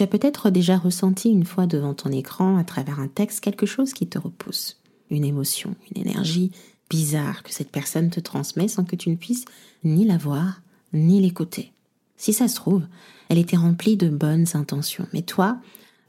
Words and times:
Tu 0.00 0.04
as 0.04 0.06
peut-être 0.06 0.48
déjà 0.48 0.78
ressenti 0.78 1.28
une 1.28 1.44
fois 1.44 1.66
devant 1.66 1.92
ton 1.92 2.10
écran, 2.10 2.56
à 2.56 2.64
travers 2.64 3.00
un 3.00 3.06
texte, 3.06 3.40
quelque 3.40 3.66
chose 3.66 3.92
qui 3.92 4.06
te 4.06 4.18
repousse. 4.18 4.80
Une 5.10 5.26
émotion, 5.26 5.74
une 5.94 6.00
énergie 6.00 6.52
bizarre 6.88 7.42
que 7.42 7.52
cette 7.52 7.70
personne 7.70 8.08
te 8.08 8.18
transmet 8.18 8.66
sans 8.66 8.84
que 8.84 8.96
tu 8.96 9.10
ne 9.10 9.16
puisses 9.16 9.44
ni 9.84 10.06
la 10.06 10.16
voir, 10.16 10.62
ni 10.94 11.20
l'écouter. 11.20 11.74
Si 12.16 12.32
ça 12.32 12.48
se 12.48 12.54
trouve, 12.54 12.82
elle 13.28 13.36
était 13.36 13.58
remplie 13.58 13.98
de 13.98 14.08
bonnes 14.08 14.46
intentions, 14.54 15.06
mais 15.12 15.20
toi, 15.20 15.58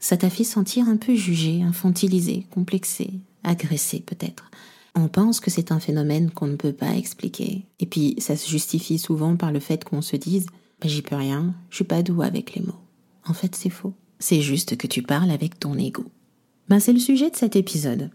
ça 0.00 0.16
t'a 0.16 0.30
fait 0.30 0.42
sentir 0.42 0.88
un 0.88 0.96
peu 0.96 1.14
jugé, 1.14 1.62
infantilisé, 1.62 2.46
complexé, 2.50 3.10
agressé 3.44 4.00
peut-être. 4.00 4.50
On 4.94 5.08
pense 5.08 5.38
que 5.38 5.50
c'est 5.50 5.70
un 5.70 5.80
phénomène 5.80 6.30
qu'on 6.30 6.46
ne 6.46 6.56
peut 6.56 6.72
pas 6.72 6.96
expliquer. 6.96 7.66
Et 7.78 7.84
puis, 7.84 8.14
ça 8.16 8.38
se 8.38 8.48
justifie 8.48 8.98
souvent 8.98 9.36
par 9.36 9.52
le 9.52 9.60
fait 9.60 9.84
qu'on 9.84 10.00
se 10.00 10.16
dise 10.16 10.46
bah, 10.80 10.88
J'y 10.88 11.02
peux 11.02 11.16
rien, 11.16 11.54
je 11.68 11.74
suis 11.74 11.84
pas 11.84 12.02
doux 12.02 12.22
avec 12.22 12.54
les 12.54 12.62
mots. 12.62 12.80
En 13.24 13.34
fait, 13.34 13.54
c'est 13.54 13.70
faux. 13.70 13.92
C'est 14.18 14.40
juste 14.40 14.76
que 14.76 14.86
tu 14.86 15.02
parles 15.02 15.30
avec 15.30 15.58
ton 15.58 15.78
ego. 15.78 16.04
Ben, 16.68 16.80
c'est 16.80 16.92
le 16.92 16.98
sujet 16.98 17.30
de 17.30 17.36
cet 17.36 17.56
épisode. 17.56 18.10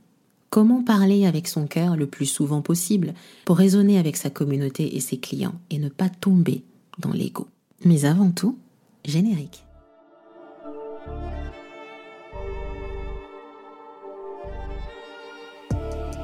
Comment 0.49 0.83
parler 0.83 1.25
avec 1.25 1.47
son 1.47 1.67
cœur 1.67 1.95
le 1.95 2.07
plus 2.07 2.25
souvent 2.25 2.61
possible 2.61 3.13
pour 3.45 3.57
raisonner 3.57 3.97
avec 3.97 4.17
sa 4.17 4.29
communauté 4.29 4.95
et 4.95 4.99
ses 4.99 5.17
clients 5.17 5.59
et 5.69 5.77
ne 5.77 5.89
pas 5.89 6.09
tomber 6.09 6.63
dans 6.99 7.11
l'ego. 7.11 7.47
Mais 7.85 8.05
avant 8.05 8.31
tout, 8.31 8.57
générique. 9.05 9.63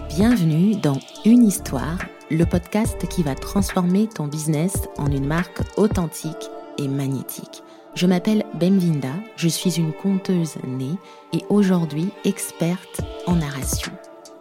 Bienvenue 0.10 0.76
dans 0.76 1.00
Une 1.26 1.44
histoire, 1.44 1.98
le 2.30 2.46
podcast 2.46 3.08
qui 3.10 3.24
va 3.24 3.36
transformer 3.36 4.08
ton 4.08 4.28
business 4.28 4.74
en 4.98 5.12
une 5.12 5.26
marque 5.26 5.62
authentique 5.78 6.50
et 6.78 6.88
magnétique. 6.88 7.64
Je 7.96 8.08
m'appelle 8.08 8.44
Bemvinda, 8.56 9.14
je 9.36 9.48
suis 9.48 9.78
une 9.78 9.94
conteuse 9.94 10.56
née 10.68 10.98
et 11.32 11.44
aujourd'hui 11.50 12.10
experte 12.26 13.02
en 13.28 13.36
narration. 13.36 13.92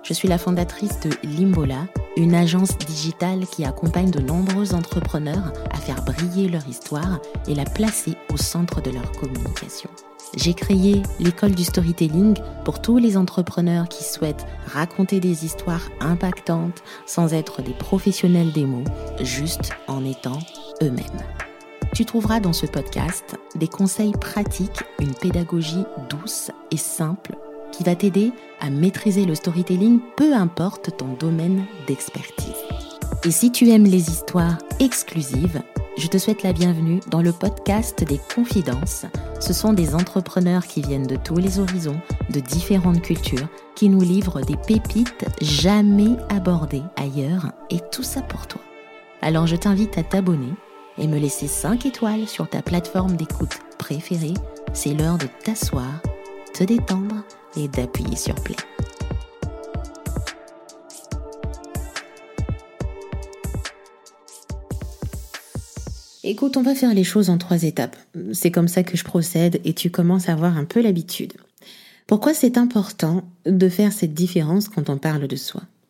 Je 0.03 0.15
suis 0.15 0.27
la 0.27 0.39
fondatrice 0.39 1.01
de 1.01 1.11
Limbola, 1.23 1.87
une 2.17 2.35
agence 2.35 2.79
digitale 2.79 3.47
qui 3.47 3.67
accompagne 3.67 4.11
de 4.11 4.21
nombreux 4.21 4.75
entrepreneurs 4.75 5.53
à 5.71 5.77
faire 5.77 6.03
briller 6.03 6.49
leur 6.49 6.67
histoire 6.67 7.21
et 7.47 7.55
la 7.55 7.65
placer 7.65 8.15
au 8.33 8.39
centre 8.39 8.81
de 8.81 8.91
leur 8.91 9.13
communication. 9.13 9.91
J'ai 10.35 10.55
créé 10.55 11.03
l'école 11.21 11.55
du 11.55 11.65
storytelling 11.65 12.39
pour 12.65 12.81
tous 12.81 12.97
les 12.97 13.19
entrepreneurs 13.19 13.87
qui 13.87 14.03
souhaitent 14.03 14.47
raconter 14.67 15.21
des 15.21 15.45
histoires 15.45 15.91
impactantes 16.01 16.83
sans 17.05 17.35
être 17.35 17.61
des 17.61 17.75
professionnels 17.75 18.53
des 18.53 18.65
mots, 18.65 18.85
juste 19.21 19.73
en 19.89 20.07
étant 20.07 20.39
eux-mêmes. 20.83 21.52
Tu 21.95 22.07
trouveras 22.07 22.41
dans 22.41 22.55
ce 22.55 22.65
podcast 22.65 23.37
des 23.55 23.69
conseils 23.69 24.13
pratiques, 24.13 24.83
une 24.99 25.13
pédagogie 25.13 25.85
douce 26.09 26.51
et 26.71 26.79
simple 26.79 27.37
qui 27.71 27.85
va 27.85 27.95
t'aider 27.95 28.33
à 28.61 28.71
maîtriser 28.71 29.27
le 29.27 29.35
storytelling, 29.35 30.01
peu 30.17 30.33
importe 30.33 30.97
ton 30.97 31.09
domaine 31.09 31.67
d'expertise. 31.87 32.55
Et 33.25 33.31
si 33.31 33.53
tu 33.53 33.69
aimes 33.69 33.85
les 33.85 34.09
histoires 34.09 34.57
exclusives, 34.81 35.61
je 35.99 36.07
te 36.07 36.17
souhaite 36.17 36.43
la 36.43 36.55
bienvenue 36.55 37.01
dans 37.09 37.21
le 37.21 37.33
podcast 37.33 38.03
des 38.03 38.21
confidences. 38.35 39.05
Ce 39.39 39.53
sont 39.53 39.75
des 39.75 39.95
entrepreneurs 39.95 40.67
qui 40.67 40.81
viennent 40.81 41.07
de 41.07 41.17
tous 41.17 41.37
les 41.37 41.59
horizons, 41.59 42.01
de 42.31 42.41
différentes 42.41 43.03
cultures, 43.03 43.49
qui 43.75 43.91
nous 43.91 44.01
livrent 44.01 44.41
des 44.41 44.57
pépites 44.57 45.27
jamais 45.43 46.17
abordées 46.31 46.83
ailleurs, 46.97 47.53
et 47.69 47.81
tout 47.93 48.03
ça 48.03 48.23
pour 48.23 48.47
toi. 48.47 48.63
Alors 49.21 49.47
je 49.47 49.57
t'invite 49.57 49.99
à 49.99 50.03
t'abonner 50.03 50.55
et 51.03 51.09
me 51.09 51.19
laisser 51.19 51.49
5 51.49 51.85
étoiles 51.85 52.29
sur 52.29 52.49
ta 52.49 52.63
plateforme 52.63 53.17
d'écoute 53.17 53.59
préférée. 53.77 54.35
C'est 54.73 54.95
l'heure 54.95 55.19
de 55.19 55.27
t'asseoir, 55.45 56.01
te 56.55 56.63
détendre 56.63 57.25
et 57.57 57.67
d'appuyer 57.67 58.15
sur 58.15 58.37
play. 58.37 58.55
Écoute, 66.23 66.57
on 66.57 66.63
va 66.63 66.77
faire 66.77 66.95
les 66.95 67.03
choses 67.03 67.31
en 67.31 67.37
trois 67.37 67.65
étapes. 67.65 67.97
C'est 68.33 68.53
comme 68.53 68.69
ça 68.69 68.85
que 68.85 68.97
je 68.97 69.03
procède 69.03 69.61
et 69.65 69.75
tu 69.75 69.91
commences 69.91 70.29
à 70.29 70.33
avoir 70.33 70.57
un 70.57 70.65
peu 70.65 70.81
l'habitude. 70.81 71.33
Pourquoi 72.07 72.33
c'est 72.33 72.57
important 72.59 73.25
de 73.45 73.69
faire 73.69 73.93
cette 73.93 74.15
différence 74.15 74.69
quand 74.69 74.89
on 74.89 74.99
parle 74.99 75.27
de 75.27 75.37
soi? 75.37 75.63
1. 75.63 75.82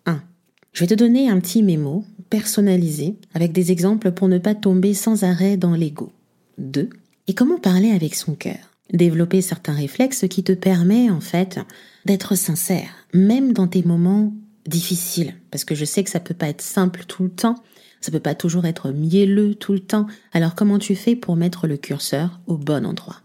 Je 0.72 0.80
vais 0.80 0.86
te 0.86 0.94
donner 0.94 1.28
un 1.28 1.38
petit 1.38 1.62
mémo 1.62 2.04
personnalisé 2.30 3.16
avec 3.34 3.52
des 3.52 3.72
exemples 3.72 4.10
pour 4.10 4.28
ne 4.28 4.38
pas 4.38 4.54
tomber 4.54 4.94
sans 4.94 5.22
arrêt 5.22 5.58
dans 5.58 5.74
l'ego. 5.74 6.10
2. 6.56 6.88
Et 7.28 7.34
comment 7.34 7.58
parler 7.58 7.90
avec 7.90 8.14
son 8.14 8.34
cœur? 8.34 8.56
Développer 8.90 9.42
certains 9.42 9.74
réflexes 9.74 10.26
qui 10.28 10.42
te 10.42 10.52
permettent 10.52 11.10
en 11.10 11.20
fait 11.20 11.60
d'être 12.06 12.36
sincère, 12.36 12.88
même 13.12 13.52
dans 13.52 13.68
tes 13.68 13.82
moments 13.82 14.32
difficiles. 14.66 15.34
Parce 15.50 15.66
que 15.66 15.74
je 15.74 15.84
sais 15.84 16.04
que 16.04 16.10
ça 16.10 16.20
peut 16.20 16.34
pas 16.34 16.48
être 16.48 16.62
simple 16.62 17.04
tout 17.06 17.24
le 17.24 17.30
temps, 17.30 17.56
ça 18.00 18.10
peut 18.10 18.18
pas 18.18 18.34
toujours 18.34 18.64
être 18.64 18.92
mielleux 18.92 19.54
tout 19.54 19.74
le 19.74 19.80
temps. 19.80 20.06
Alors 20.32 20.54
comment 20.54 20.78
tu 20.78 20.94
fais 20.94 21.16
pour 21.16 21.36
mettre 21.36 21.66
le 21.66 21.76
curseur 21.76 22.40
au 22.46 22.56
bon 22.56 22.86
endroit? 22.86 23.20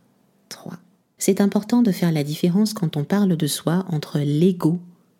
3. 0.49 0.73
C'est 1.17 1.39
important 1.39 1.81
de 1.81 1.93
faire 1.93 2.11
la 2.11 2.25
différence 2.25 2.73
quand 2.73 2.97
on 2.97 3.05
parle 3.05 3.37
de 3.37 3.47
soi 3.47 3.85
entre 3.87 4.19
l'ego 4.19 4.79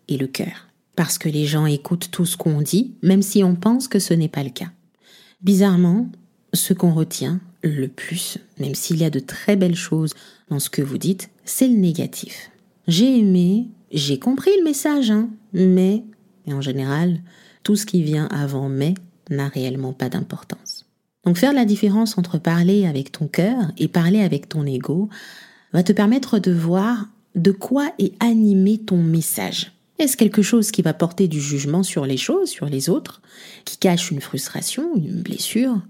et 0.09 0.17
le 0.17 0.27
cœur. 0.27 0.66
Parce 0.97 1.19
que 1.19 1.29
les 1.29 1.45
gens 1.45 1.67
écoutent 1.67 2.09
tout 2.11 2.25
ce 2.25 2.35
qu'on 2.35 2.61
dit, 2.61 2.95
même 3.03 3.21
si 3.21 3.43
on 3.43 3.55
pense 3.55 3.87
que 3.87 3.99
ce 3.99 4.15
n'est 4.15 4.27
pas 4.27 4.43
le 4.43 4.49
cas. 4.49 4.71
Bizarrement, 5.41 6.09
ce 6.53 6.73
qu'on 6.73 6.91
retient 6.91 7.39
le 7.61 7.87
plus, 7.87 8.39
même 8.59 8.73
s'il 8.73 8.97
y 8.97 9.05
a 9.05 9.11
de 9.11 9.19
très 9.19 9.55
belles 9.55 9.75
choses 9.75 10.15
dans 10.49 10.59
ce 10.59 10.71
que 10.71 10.81
vous 10.81 10.97
dites, 10.97 11.29
c'est 11.45 11.67
le 11.67 11.75
négatif. 11.75 12.49
J'ai 12.87 13.19
aimé, 13.19 13.67
j'ai 13.91 14.17
compris 14.17 14.49
le 14.57 14.63
message, 14.63 15.11
hein, 15.11 15.29
mais, 15.53 16.03
et 16.47 16.53
en 16.53 16.61
général, 16.61 17.21
tout 17.61 17.75
ce 17.75 17.85
qui 17.85 18.01
vient 18.01 18.25
avant 18.31 18.67
mais 18.67 18.95
n'a 19.29 19.49
réellement 19.49 19.93
pas 19.93 20.09
d'importance. 20.09 20.85
Donc 21.25 21.37
faire 21.37 21.53
la 21.53 21.65
différence 21.65 22.17
entre 22.17 22.39
parler 22.39 22.87
avec 22.87 23.11
ton 23.11 23.27
cœur 23.27 23.71
et 23.77 23.87
parler 23.87 24.21
avec 24.21 24.49
ton 24.49 24.65
ego 24.65 25.09
va 25.73 25.83
te 25.83 25.91
permettre 25.91 26.39
de 26.39 26.51
voir 26.51 27.05
de 27.35 27.51
quoi 27.51 27.91
est 27.99 28.13
animé 28.19 28.79
ton 28.79 28.97
message. 28.97 29.76
Est-ce 29.99 30.17
quelque 30.17 30.41
chose 30.41 30.71
qui 30.71 30.81
va 30.81 30.93
porter 30.93 31.27
du 31.27 31.41
jugement 31.41 31.83
sur 31.83 32.05
les 32.05 32.17
choses, 32.17 32.49
sur 32.49 32.67
les 32.67 32.89
autres, 32.89 33.21
qui 33.65 33.77
cache 33.77 34.11
une 34.11 34.21
frustration, 34.21 34.95
une 34.95 35.21
blessure? 35.21 35.81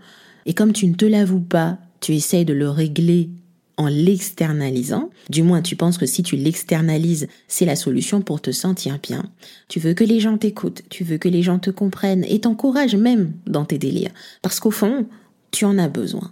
Et 0.46 0.54
comme 0.54 0.74
tu 0.74 0.88
ne 0.88 0.96
te 0.96 1.06
l'avoues 1.06 1.42
pas, 1.42 1.78
tu 2.00 2.14
essayes 2.14 2.46
de 2.46 2.54
le 2.54 2.70
régler 2.70 3.30
en 3.78 3.88
l'externalisant, 3.88 5.12
du 5.30 5.44
moins 5.44 5.62
tu 5.62 5.76
penses 5.76 6.00
que 6.00 6.08
si 6.08 6.24
tu 6.24 6.36
l'externalises, 6.36 7.28
c'est 7.48 7.66
la 7.66 7.76
solution 7.76 8.22
pour 8.22 8.42
te 8.42 8.52
sentir 8.52 8.98
bien. 9.00 9.24
Tu 9.68 9.80
veux 9.80 9.94
que 9.94 10.04
les 10.04 10.20
gens 10.20 10.38
t'écoutent, 10.38 10.82
tu 10.90 11.04
veux 11.04 11.18
que 11.18 11.30
les 11.30 11.44
gens 11.44 11.60
te 11.60 11.70
comprennent 11.70 12.26
et 12.28 12.42
t'encouragent 12.42 12.96
même 12.96 13.34
dans 13.46 13.66
tes 13.66 13.78
délires. 13.78 14.12
Parce 14.42 14.60
qu'au 14.60 14.72
fond, 14.72 15.06
tu 15.52 15.66
en 15.66 15.78
as 15.78 15.90
besoin. 15.90 16.32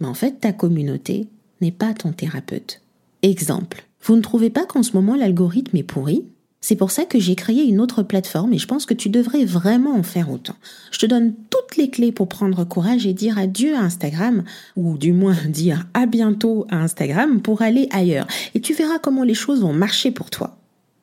Mais 0.00 0.08
en 0.08 0.14
fait, 0.14 0.40
ta 0.40 0.52
communauté 0.52 1.28
n'est 1.60 1.70
pas 1.70 1.94
ton 1.94 2.12
thérapeute. 2.12 2.80
Exemple. 3.22 3.84
Vous 4.02 4.16
ne 4.16 4.22
trouvez 4.22 4.50
pas 4.50 4.64
qu'en 4.64 4.82
ce 4.82 4.94
moment 4.94 5.14
l'algorithme 5.14 5.76
est 5.76 5.84
pourri? 5.84 6.24
C'est 6.60 6.76
pour 6.76 6.90
ça 6.90 7.04
que 7.06 7.18
j'ai 7.18 7.34
créé 7.34 7.64
une 7.64 7.80
autre 7.80 8.02
plateforme 8.02 8.52
et 8.52 8.58
je 8.58 8.66
pense 8.66 8.84
que 8.84 8.94
tu 8.94 9.08
devrais 9.08 9.44
vraiment 9.44 9.94
en 9.94 10.02
faire 10.02 10.30
autant. 10.30 10.56
Je 10.90 10.98
te 10.98 11.06
donne 11.06 11.34
toutes 11.48 11.76
les 11.78 11.88
clés 11.88 12.12
pour 12.12 12.28
prendre 12.28 12.64
courage 12.64 13.06
et 13.06 13.14
dire 13.14 13.38
adieu 13.38 13.74
à 13.74 13.80
Instagram, 13.80 14.44
ou 14.76 14.98
du 14.98 15.12
moins 15.12 15.36
dire 15.48 15.86
à 15.94 16.06
bientôt 16.06 16.66
à 16.68 16.76
Instagram 16.76 17.40
pour 17.40 17.62
aller 17.62 17.88
ailleurs. 17.90 18.26
Et 18.54 18.60
tu 18.60 18.74
verras 18.74 18.98
comment 18.98 19.24
les 19.24 19.34
choses 19.34 19.62
vont 19.62 19.72
marcher 19.72 20.10
pour 20.10 20.28
toi. 20.28 20.58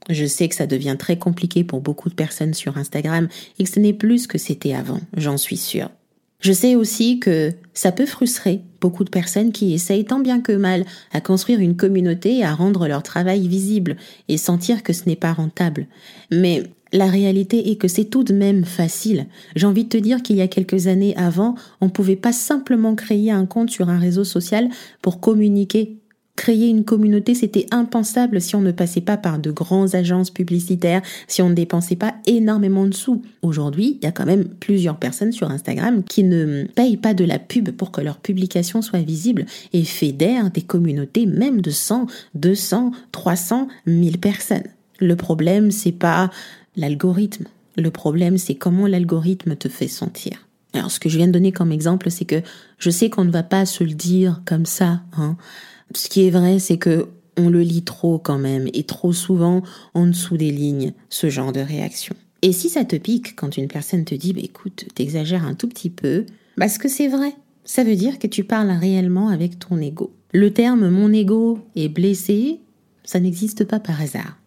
Je 0.10 0.26
sais 0.26 0.48
que 0.48 0.56
ça 0.56 0.68
devient 0.68 0.96
très 0.98 1.18
compliqué 1.18 1.64
pour 1.64 1.82
beaucoup 1.82 2.10
de 2.10 2.16
personnes 2.16 2.54
sur 2.54 2.78
Instagram 2.78 3.28
et 3.60 3.64
que 3.64 3.70
ce 3.70 3.80
n'est 3.80 3.94
plus 3.94 4.20
ce 4.20 4.28
que 4.28 4.38
c'était 4.38 4.74
avant, 4.74 5.02
j'en 5.16 5.38
suis 5.38 5.58
sûre. 5.58 5.90
Je 6.40 6.54
sais 6.54 6.76
aussi 6.76 7.20
que 7.20 7.54
ça 7.74 7.92
peut 7.92 8.06
frustrer 8.06 8.62
beaucoup 8.80 9.04
de 9.04 9.10
personnes 9.10 9.52
qui 9.52 9.74
essayent 9.74 10.06
tant 10.06 10.20
bien 10.20 10.40
que 10.40 10.52
mal 10.52 10.86
à 11.12 11.20
construire 11.20 11.60
une 11.60 11.76
communauté 11.76 12.38
et 12.38 12.44
à 12.44 12.54
rendre 12.54 12.88
leur 12.88 13.02
travail 13.02 13.48
visible 13.48 13.98
et 14.28 14.38
sentir 14.38 14.84
que 14.84 14.94
ce 14.94 15.06
n'est 15.08 15.16
pas 15.16 15.34
rentable. 15.34 15.88
Mais 16.32 16.64
la 16.94 17.08
réalité 17.08 17.70
est 17.72 17.76
que 17.76 17.88
c'est 17.88 18.06
tout 18.06 18.24
de 18.24 18.34
même 18.34 18.66
facile. 18.66 19.26
J'ai 19.56 19.66
envie 19.66 19.84
de 19.84 19.90
te 19.90 19.98
dire 19.98 20.22
qu'il 20.22 20.38
y 20.38 20.42
a 20.42 20.48
quelques 20.48 20.88
années 20.88 21.16
avant, 21.18 21.56
on 21.82 21.86
ne 21.86 21.92
pouvait 21.92 22.16
pas 22.16 22.34
simplement 22.34 22.96
créer 22.96 23.32
un 23.32 23.46
compte 23.46 23.72
sur 23.72 23.90
un 23.90 24.00
réseau 24.00 24.24
social 24.24 24.70
pour 25.02 25.20
communiquer 25.20 25.98
Créer 26.38 26.70
une 26.70 26.86
communauté, 26.86 27.34
c'était 27.34 27.66
impensable 27.72 28.40
si 28.40 28.56
on 28.56 28.62
ne 28.62 28.72
passait 28.72 29.02
pas 29.02 29.18
par 29.18 29.40
de 29.40 29.50
grandes 29.50 29.96
agences 29.96 30.30
publicitaires, 30.30 31.02
si 31.28 31.42
on 31.42 31.50
ne 31.50 31.56
dépensait 31.56 31.96
pas 31.96 32.14
énormément 32.28 32.86
de 32.86 32.94
sous. 32.94 33.24
Aujourd'hui, 33.42 33.98
il 34.00 34.06
y 34.06 34.08
a 34.08 34.12
quand 34.12 34.28
même 34.28 34.46
plusieurs 34.46 34.98
personnes 34.98 35.32
sur 35.32 35.50
Instagram 35.50 36.04
qui 36.04 36.24
ne 36.24 36.66
payent 36.76 36.96
pas 36.96 37.16
de 37.16 37.26
la 37.26 37.40
pub 37.40 37.72
pour 37.72 37.92
que 37.92 38.02
leur 38.02 38.18
publication 38.18 38.84
soit 38.84 39.00
visible 39.00 39.48
et 39.74 39.84
fédèrent 39.84 40.52
des 40.52 40.62
communautés 40.62 41.26
même 41.26 41.60
de 41.60 41.72
100, 41.72 42.06
200, 42.36 42.92
300, 43.12 43.68
1000 43.88 44.20
personnes. 44.20 44.68
Le 45.00 45.16
problème, 45.16 45.72
c'est 45.72 45.92
pas 45.92 46.30
l'algorithme. 46.76 47.46
Le 47.78 47.90
problème, 47.90 48.38
c'est 48.38 48.56
comment 48.56 48.86
l'algorithme 48.86 49.56
te 49.56 49.70
fait 49.70 49.88
sentir. 49.88 50.48
Alors, 50.74 50.92
ce 50.92 51.00
que 51.00 51.10
je 51.10 51.18
viens 51.18 51.28
de 51.28 51.32
donner 51.32 51.52
comme 51.52 51.72
exemple, 51.72 52.12
c'est 52.12 52.26
que 52.26 52.44
je 52.78 52.90
sais 52.92 53.10
qu'on 53.10 53.26
ne 53.26 53.32
va 53.32 53.44
pas 53.44 53.66
se 53.66 53.84
le 53.84 53.94
dire 53.94 54.42
comme 54.46 54.68
ça, 54.68 55.02
hein, 55.18 55.36
Ce 55.94 56.10
qui 56.10 56.28
est 56.28 56.30
vrai, 56.30 56.60
c'est 56.60 56.78
que 56.78 57.08
on 57.38 57.50
le 57.50 57.62
lit 57.62 57.84
trop 57.84 58.18
quand 58.18 58.40
même, 58.40 58.68
et 58.74 58.84
trop 58.84 59.14
souvent 59.14 59.62
en 59.94 60.08
dessous 60.08 60.38
des 60.38 60.52
lignes, 60.52 60.94
ce 61.10 61.30
genre 61.30 61.52
de 61.52 61.60
réaction. 61.60 62.16
Et 62.42 62.52
si 62.52 62.70
ça 62.70 62.84
te 62.84 62.96
pique 62.96 63.36
quand 63.36 63.58
une 63.58 63.68
personne 63.68 64.06
te 64.06 64.16
dit, 64.16 64.34
bah, 64.34 64.42
écoute, 64.44 64.86
t'exagères 64.96 65.46
un 65.46 65.54
tout 65.54 65.68
petit 65.68 65.90
peu, 65.90 66.26
parce 66.58 66.78
que 66.80 66.88
c'est 66.88 67.08
vrai, 67.08 67.34
ça 67.64 67.84
veut 67.84 67.96
dire 67.96 68.18
que 68.18 68.28
tu 68.28 68.44
parles 68.44 68.72
réellement 68.72 69.30
avec 69.30 69.60
ton 69.60 69.80
ego. 69.80 70.12
Le 70.34 70.52
terme 70.52 70.90
mon 70.90 71.14
ego 71.14 71.60
est 71.76 71.90
blessé, 71.90 72.60
ça 73.04 73.20
n'existe 73.20 73.64
pas 73.64 73.80
par 73.80 74.02
hasard. 74.02 74.38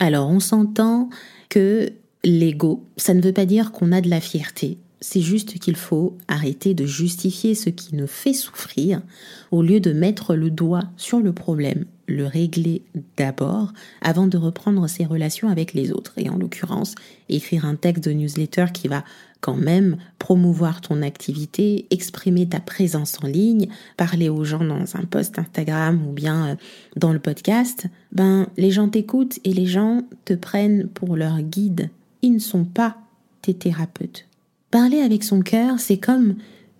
Alors 0.00 0.28
on 0.28 0.40
s'entend 0.40 1.08
que 1.48 1.92
l'ego, 2.24 2.84
ça 2.96 3.14
ne 3.14 3.22
veut 3.22 3.32
pas 3.32 3.46
dire 3.46 3.72
qu'on 3.72 3.92
a 3.92 4.00
de 4.00 4.10
la 4.10 4.20
fierté, 4.20 4.78
c'est 5.04 5.20
juste 5.20 5.58
qu'il 5.58 5.76
faut 5.76 6.16
arrêter 6.28 6.72
de 6.72 6.86
justifier 6.86 7.54
ce 7.54 7.68
qui 7.68 7.94
nous 7.94 8.06
fait 8.06 8.32
souffrir 8.32 9.02
au 9.50 9.60
lieu 9.60 9.78
de 9.78 9.92
mettre 9.92 10.34
le 10.34 10.48
doigt 10.48 10.84
sur 10.96 11.20
le 11.20 11.34
problème, 11.34 11.84
le 12.08 12.26
régler 12.26 12.80
d'abord 13.18 13.74
avant 14.00 14.26
de 14.26 14.38
reprendre 14.38 14.88
ses 14.88 15.04
relations 15.04 15.50
avec 15.50 15.74
les 15.74 15.92
autres. 15.92 16.14
Et 16.16 16.30
en 16.30 16.38
l'occurrence, 16.38 16.94
écrire 17.28 17.66
un 17.66 17.74
texte 17.74 18.04
de 18.04 18.12
newsletter 18.12 18.66
qui 18.72 18.88
va 18.88 19.04
quand 19.42 19.58
même 19.58 19.98
promouvoir 20.18 20.80
ton 20.80 21.02
activité, 21.02 21.86
exprimer 21.90 22.48
ta 22.48 22.60
présence 22.60 23.22
en 23.22 23.26
ligne, 23.26 23.68
parler 23.98 24.30
aux 24.30 24.44
gens 24.44 24.64
dans 24.64 24.96
un 24.96 25.04
post 25.04 25.38
Instagram 25.38 26.02
ou 26.08 26.12
bien 26.12 26.46
euh, 26.46 26.54
dans 26.96 27.12
le 27.12 27.18
podcast, 27.18 27.88
ben 28.12 28.46
les 28.56 28.70
gens 28.70 28.88
t'écoutent 28.88 29.38
et 29.44 29.52
les 29.52 29.66
gens 29.66 30.00
te 30.24 30.32
prennent 30.32 30.88
pour 30.88 31.14
leur 31.14 31.42
guide. 31.42 31.90
Ils 32.22 32.32
ne 32.32 32.38
sont 32.38 32.64
pas 32.64 32.96
tes 33.42 33.52
thérapeutes. 33.52 34.26
Parler 34.74 35.02
avec 35.02 35.22
son 35.22 35.40
cœur, 35.40 35.78
c'est 35.78 35.98
comme 35.98 36.34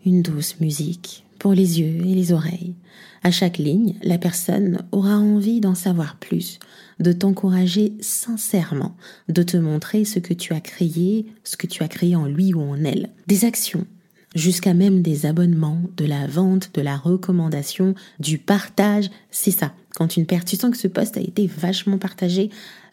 une 0.05 0.21
douce 0.21 0.59
musique 0.59 1.25
pour 1.39 1.53
les 1.53 1.79
yeux 1.79 2.05
et 2.05 2.13
les 2.17 2.33
oreilles. 2.33 2.75
À 3.23 3.31
chaque 3.31 3.57
ligne, 3.57 3.95
la 4.03 4.19
personne 4.19 4.83
aura 4.91 5.17
envie 5.17 5.61
d'en 5.61 5.77
savoir 5.77 6.17
plus, 6.17 6.59
de 6.99 7.13
t'encourager 7.13 7.93
sincèrement, 8.01 8.97
de 9.29 9.45
te 9.45 9.57
montrer 9.57 10.05
ce 10.05 10.19
que 10.19 10.35
tu 10.35 10.55
as 10.55 10.61
créé, 10.61 11.27
ce 11.45 11.57
que 11.57 11.69
tu 11.69 11.85
as 11.85 11.89
créé 11.89 12.17
en 12.17 12.27
lui 12.27 12.53
ou 12.53 12.63
en 12.63 12.83
elle. 12.83 13.11
Des 13.29 13.45
actions, 13.45 13.87
jusqu'à 14.35 14.75
même 14.75 15.01
des 15.01 15.25
abonnements, 15.25 15.81
de 15.97 16.05
la 16.05 16.27
vente, 16.27 16.73
de 16.75 16.81
la 16.81 16.97
recommandation, 16.97 17.95
du 18.19 18.39
partage, 18.39 19.09
c'est 19.31 19.53
ça. 19.53 19.73
Quand 19.95 20.17
une 20.17 20.27
tu 20.27 20.57
sens 20.57 20.73
que 20.73 20.79
ce 20.79 20.89
poste 20.89 21.17
a 21.17 21.21
été 21.21 21.47
vachement 21.47 21.99
partagé, 21.99 22.51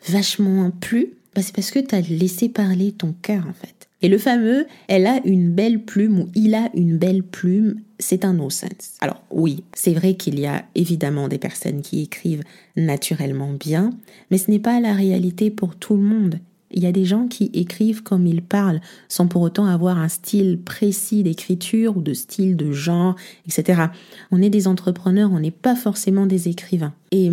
vachement 0.07 0.69
plu, 0.69 1.13
bah 1.33 1.41
c'est 1.41 1.55
parce 1.55 1.71
que 1.71 1.79
tu 1.79 1.95
as 1.95 2.01
laissé 2.01 2.49
parler 2.49 2.91
ton 2.91 3.15
cœur 3.23 3.47
en 3.49 3.53
fait. 3.53 3.80
Et 4.01 4.09
le 4.09 4.17
fameux, 4.17 4.65
elle 4.87 5.05
a 5.05 5.21
une 5.25 5.51
belle 5.51 5.83
plume 5.83 6.19
ou 6.19 6.29
il 6.33 6.55
a 6.55 6.69
une 6.73 6.97
belle 6.97 7.23
plume, 7.23 7.81
c'est 7.99 8.25
un 8.25 8.33
no-sense. 8.33 8.97
Alors 8.99 9.21
oui, 9.29 9.63
c'est 9.73 9.93
vrai 9.93 10.15
qu'il 10.15 10.39
y 10.39 10.47
a 10.47 10.65
évidemment 10.73 11.27
des 11.27 11.37
personnes 11.37 11.81
qui 11.81 12.01
écrivent 12.01 12.43
naturellement 12.75 13.53
bien, 13.53 13.91
mais 14.31 14.39
ce 14.39 14.49
n'est 14.49 14.59
pas 14.59 14.79
la 14.79 14.93
réalité 14.93 15.51
pour 15.51 15.75
tout 15.75 15.95
le 15.95 16.03
monde. 16.03 16.39
Il 16.73 16.81
y 16.81 16.87
a 16.87 16.91
des 16.91 17.05
gens 17.05 17.27
qui 17.27 17.51
écrivent 17.53 18.01
comme 18.01 18.25
ils 18.25 18.41
parlent, 18.41 18.81
sans 19.09 19.27
pour 19.27 19.41
autant 19.41 19.65
avoir 19.65 19.97
un 19.97 20.07
style 20.07 20.59
précis 20.59 21.21
d'écriture 21.21 21.97
ou 21.97 22.01
de 22.01 22.13
style 22.13 22.55
de 22.55 22.71
genre, 22.71 23.15
etc. 23.45 23.83
On 24.31 24.41
est 24.41 24.49
des 24.49 24.67
entrepreneurs, 24.67 25.31
on 25.31 25.39
n'est 25.39 25.51
pas 25.51 25.75
forcément 25.75 26.25
des 26.25 26.47
écrivains. 26.47 26.93
Et 27.11 27.29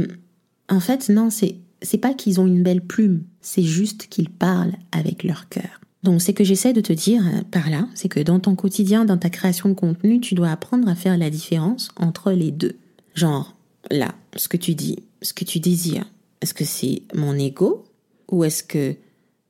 en 0.69 0.81
fait, 0.81 1.09
non, 1.09 1.31
c'est, 1.31 1.57
c'est 1.83 1.99
pas 1.99 2.15
qu'ils 2.15 2.41
ont 2.41 2.47
une 2.47 2.65
belle 2.65 2.83
plume, 2.83 3.23
c'est 3.41 3.63
juste 3.63 4.09
qu'ils 4.09 4.29
parlent 4.29 4.75
avec 4.93 5.23
leur 5.23 5.49
cœur. 5.49 5.81
Donc, 6.03 6.23
ce 6.23 6.31
que 6.31 6.45
j'essaie 6.45 6.73
de 6.73 6.81
te 6.81 6.93
dire 6.93 7.23
euh, 7.27 7.43
par 7.51 7.71
là, 7.71 7.89
c'est 7.95 8.09
que 8.09 8.21
dans 8.21 8.39
ton 8.39 8.55
quotidien, 8.55 9.05
dans 9.05 9.19
ta 9.19 9.31
création 9.31 9.69
de 9.69 9.75
contenu, 9.75 10.21
tu 10.21 10.35
dois 10.35 10.51
apprendre 10.51 10.89
à 10.89 10.95
faire 10.95 11.19
la 11.19 11.31
différence 11.31 11.91
entre 11.97 12.33
les 12.33 12.51
deux. 12.51 12.77
Genre, 13.15 13.55
là, 13.91 14.15
ce 14.37 14.49
que 14.49 14.57
tu 14.57 14.75
dis, 14.75 14.99
ce 15.23 15.33
que 15.33 15.45
tu 15.45 15.59
désires, 15.59 16.07
est-ce 16.41 16.55
que 16.55 16.65
c'est 16.65 17.03
mon 17.15 17.35
ego 17.35 17.85
ou 18.31 18.45
est-ce 18.45 18.63
que 18.63 18.95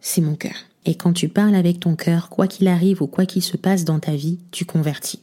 c'est 0.00 0.22
mon 0.22 0.36
cœur? 0.36 0.54
Et 0.86 0.94
quand 0.94 1.12
tu 1.12 1.28
parles 1.28 1.54
avec 1.54 1.80
ton 1.80 1.96
cœur, 1.96 2.30
quoi 2.30 2.46
qu'il 2.46 2.66
arrive 2.66 3.02
ou 3.02 3.06
quoi 3.06 3.26
qu'il 3.26 3.42
se 3.42 3.58
passe 3.58 3.84
dans 3.84 3.98
ta 3.98 4.14
vie, 4.14 4.38
tu 4.50 4.64
convertis. 4.64 5.20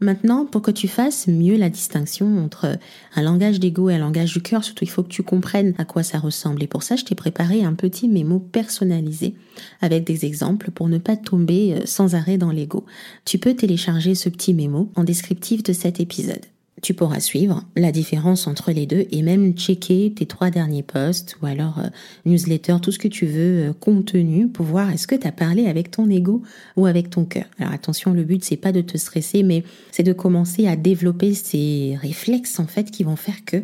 Maintenant, 0.00 0.44
pour 0.44 0.60
que 0.60 0.72
tu 0.72 0.88
fasses 0.88 1.28
mieux 1.28 1.56
la 1.56 1.70
distinction 1.70 2.44
entre 2.44 2.78
un 3.14 3.22
langage 3.22 3.60
d'ego 3.60 3.90
et 3.90 3.94
un 3.94 3.98
langage 3.98 4.32
du 4.32 4.42
cœur, 4.42 4.64
surtout 4.64 4.84
il 4.84 4.90
faut 4.90 5.02
que 5.02 5.08
tu 5.08 5.22
comprennes 5.22 5.74
à 5.78 5.84
quoi 5.84 6.02
ça 6.02 6.18
ressemble. 6.18 6.62
Et 6.62 6.66
pour 6.66 6.82
ça, 6.82 6.96
je 6.96 7.04
t'ai 7.04 7.14
préparé 7.14 7.64
un 7.64 7.74
petit 7.74 8.08
mémo 8.08 8.40
personnalisé 8.40 9.34
avec 9.80 10.04
des 10.04 10.24
exemples 10.24 10.72
pour 10.72 10.88
ne 10.88 10.98
pas 10.98 11.16
tomber 11.16 11.74
euh, 11.74 11.86
sans 11.86 12.16
arrêt 12.16 12.38
dans 12.38 12.50
l'ego. 12.50 12.84
Tu 13.24 13.38
peux 13.38 13.54
télécharger 13.54 14.14
ce 14.14 14.28
petit 14.28 14.52
mémo 14.52 14.90
en 14.96 15.04
descriptif 15.04 15.62
de 15.62 15.72
cet 15.72 16.00
épisode 16.00 16.44
tu 16.82 16.92
pourras 16.92 17.20
suivre 17.20 17.64
la 17.76 17.92
différence 17.92 18.46
entre 18.46 18.72
les 18.72 18.86
deux 18.86 19.06
et 19.10 19.22
même 19.22 19.52
checker 19.52 20.12
tes 20.14 20.26
trois 20.26 20.50
derniers 20.50 20.82
posts 20.82 21.36
ou 21.40 21.46
alors 21.46 21.78
euh, 21.78 21.88
newsletter, 22.26 22.76
tout 22.82 22.92
ce 22.92 22.98
que 22.98 23.08
tu 23.08 23.26
veux, 23.26 23.68
euh, 23.68 23.72
contenu 23.72 24.48
pour 24.48 24.66
voir 24.66 24.90
est-ce 24.90 25.06
que 25.06 25.14
tu 25.14 25.26
as 25.26 25.32
parlé 25.32 25.66
avec 25.66 25.90
ton 25.90 26.10
ego 26.10 26.42
ou 26.76 26.86
avec 26.86 27.10
ton 27.10 27.24
cœur. 27.24 27.46
Alors 27.58 27.72
attention, 27.72 28.12
le 28.12 28.24
but 28.24 28.44
c'est 28.44 28.56
pas 28.56 28.72
de 28.72 28.80
te 28.80 28.98
stresser, 28.98 29.42
mais 29.42 29.62
c'est 29.92 30.02
de 30.02 30.12
commencer 30.12 30.66
à 30.66 30.76
développer 30.76 31.34
ces 31.34 31.96
réflexes 32.00 32.58
en 32.58 32.66
fait 32.66 32.90
qui 32.90 33.04
vont 33.04 33.16
faire 33.16 33.44
que 33.44 33.62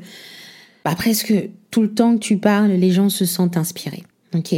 bah, 0.85 0.95
presque 0.95 1.35
tout 1.71 1.83
le 1.83 1.93
temps 1.93 2.15
que 2.15 2.21
tu 2.21 2.39
parles, 2.39 2.71
les 2.71 2.91
gens 2.91 3.09
se 3.09 3.25
sentent 3.25 3.57
inspirés. 3.57 4.05
Ok? 4.35 4.55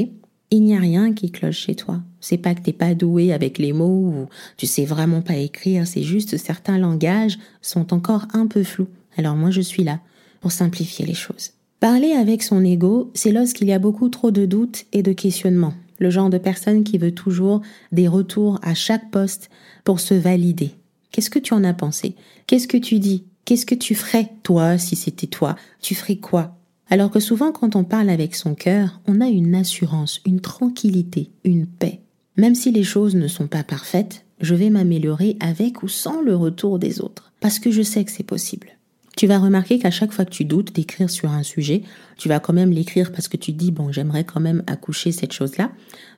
Il 0.50 0.62
n'y 0.62 0.76
a 0.76 0.80
rien 0.80 1.14
qui 1.14 1.30
cloche 1.30 1.58
chez 1.58 1.74
toi. 1.74 2.02
C'est 2.22 2.38
pas 2.38 2.54
que 2.54 2.62
t'es 2.62 2.72
pas 2.72 2.94
doué 2.94 3.34
avec 3.34 3.58
les 3.58 3.74
mots 3.74 4.06
ou 4.06 4.28
tu 4.56 4.66
sais 4.66 4.86
vraiment 4.86 5.20
pas 5.20 5.36
écrire, 5.36 5.86
c'est 5.86 6.04
juste 6.04 6.38
certains 6.38 6.78
langages 6.78 7.38
sont 7.60 7.92
encore 7.92 8.26
un 8.32 8.46
peu 8.46 8.62
flous. 8.62 8.88
Alors 9.18 9.36
moi 9.36 9.50
je 9.50 9.60
suis 9.60 9.84
là 9.84 10.00
pour 10.40 10.52
simplifier 10.52 11.04
les 11.04 11.14
choses. 11.14 11.50
Parler 11.80 12.12
avec 12.12 12.44
son 12.44 12.64
ego, 12.64 13.10
c'est 13.12 13.32
lorsqu'il 13.32 13.66
y 13.66 13.72
a 13.72 13.80
beaucoup 13.80 14.08
trop 14.08 14.30
de 14.30 14.46
doutes 14.46 14.84
et 14.92 15.02
de 15.02 15.12
questionnements. 15.12 15.74
Le 15.98 16.10
genre 16.10 16.30
de 16.30 16.38
personne 16.38 16.84
qui 16.84 16.96
veut 16.96 17.12
toujours 17.12 17.60
des 17.90 18.06
retours 18.06 18.60
à 18.62 18.74
chaque 18.74 19.10
poste 19.10 19.50
pour 19.82 19.98
se 19.98 20.14
valider. 20.14 20.70
Qu'est-ce 21.10 21.30
que 21.30 21.40
tu 21.40 21.54
en 21.54 21.64
as 21.64 21.74
pensé? 21.74 22.14
Qu'est-ce 22.46 22.68
que 22.68 22.76
tu 22.76 23.00
dis? 23.00 23.24
Qu'est-ce 23.44 23.66
que 23.66 23.74
tu 23.74 23.96
ferais, 23.96 24.30
toi, 24.44 24.78
si 24.78 24.94
c'était 24.94 25.26
toi? 25.26 25.56
Tu 25.80 25.96
ferais 25.96 26.16
quoi? 26.16 26.56
Alors 26.88 27.10
que 27.10 27.20
souvent 27.20 27.52
quand 27.52 27.74
on 27.74 27.84
parle 27.84 28.10
avec 28.10 28.34
son 28.34 28.54
cœur, 28.54 29.00
on 29.06 29.20
a 29.20 29.26
une 29.26 29.54
assurance, 29.54 30.20
une 30.26 30.40
tranquillité, 30.40 31.30
une 31.42 31.66
paix. 31.66 32.01
Même 32.36 32.54
si 32.54 32.70
les 32.72 32.84
choses 32.84 33.14
ne 33.14 33.28
sont 33.28 33.46
pas 33.46 33.62
parfaites, 33.62 34.24
je 34.40 34.54
vais 34.54 34.70
m'améliorer 34.70 35.36
avec 35.40 35.82
ou 35.82 35.88
sans 35.88 36.20
le 36.20 36.34
retour 36.34 36.78
des 36.78 37.00
autres, 37.00 37.32
parce 37.40 37.58
que 37.58 37.70
je 37.70 37.82
sais 37.82 38.04
que 38.04 38.10
c'est 38.10 38.22
possible. 38.22 38.68
Tu 39.16 39.26
vas 39.26 39.38
remarquer 39.38 39.78
qu'à 39.78 39.90
chaque 39.90 40.12
fois 40.12 40.24
que 40.24 40.30
tu 40.30 40.46
doutes 40.46 40.74
d'écrire 40.74 41.10
sur 41.10 41.30
un 41.30 41.42
sujet, 41.42 41.82
tu 42.16 42.28
vas 42.28 42.40
quand 42.40 42.54
même 42.54 42.72
l'écrire 42.72 43.12
parce 43.12 43.28
que 43.28 43.36
tu 43.36 43.52
dis, 43.52 43.70
bon, 43.70 43.92
j'aimerais 43.92 44.24
quand 44.24 44.40
même 44.40 44.62
accoucher 44.66 45.12
cette 45.12 45.32
chose-là. 45.32 45.70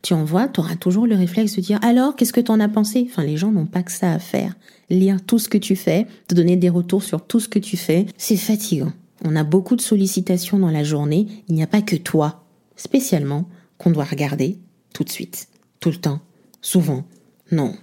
Tu 0.03 0.15
envoies, 0.15 0.47
tu 0.47 0.61
auras 0.61 0.77
toujours 0.77 1.07
le 1.07 1.17
réflexe 1.17 1.57
de 1.57 1.61
dire, 1.61 1.81
alors, 1.83 2.15
qu'est-ce 2.15 2.33
que 2.33 2.41
tu 2.41 2.53
en 2.53 2.61
as 2.61 2.69
pensé? 2.69 3.07
Enfin, 3.11 3.25
les 3.25 3.37
gens 3.37 3.51
n'ont 3.51 3.67
pas 3.67 3.83
que 3.83 3.91
ça 3.91 4.13
à 4.13 4.21
faire. 4.21 4.55
Lire 4.91 5.19
tout 5.27 5.41
ce 5.41 5.49
que 5.49 5.59
tu 5.59 5.75
fais, 5.75 6.07
te 6.29 6.35
donner 6.37 6.57
des 6.57 6.69
retours 6.69 7.03
sur 7.03 7.27
tout 7.27 7.41
ce 7.41 7.49
que 7.49 7.59
tu 7.59 7.77
fais, 7.77 8.07
c'est 8.17 8.37
fatigant. 8.37 8.93
On 9.25 9.35
a 9.35 9.43
beaucoup 9.43 9.75
de 9.75 9.81
sollicitations 9.81 10.59
dans 10.59 10.71
la 10.71 10.85
journée, 10.85 11.27
il 11.49 11.55
n'y 11.57 11.63
a 11.63 11.67
pas 11.67 11.83
que 11.83 11.97
toi, 11.97 12.45
spécialement, 12.77 13.49
qu'on 13.79 13.91
doit 13.91 14.05
regarder 14.05 14.59
tout 14.93 15.03
de 15.03 15.11
suite, 15.11 15.49
tout 15.85 15.91
le 15.91 15.97
temps, 15.97 16.21
souvent. 16.63 17.05
Non. 17.53 17.75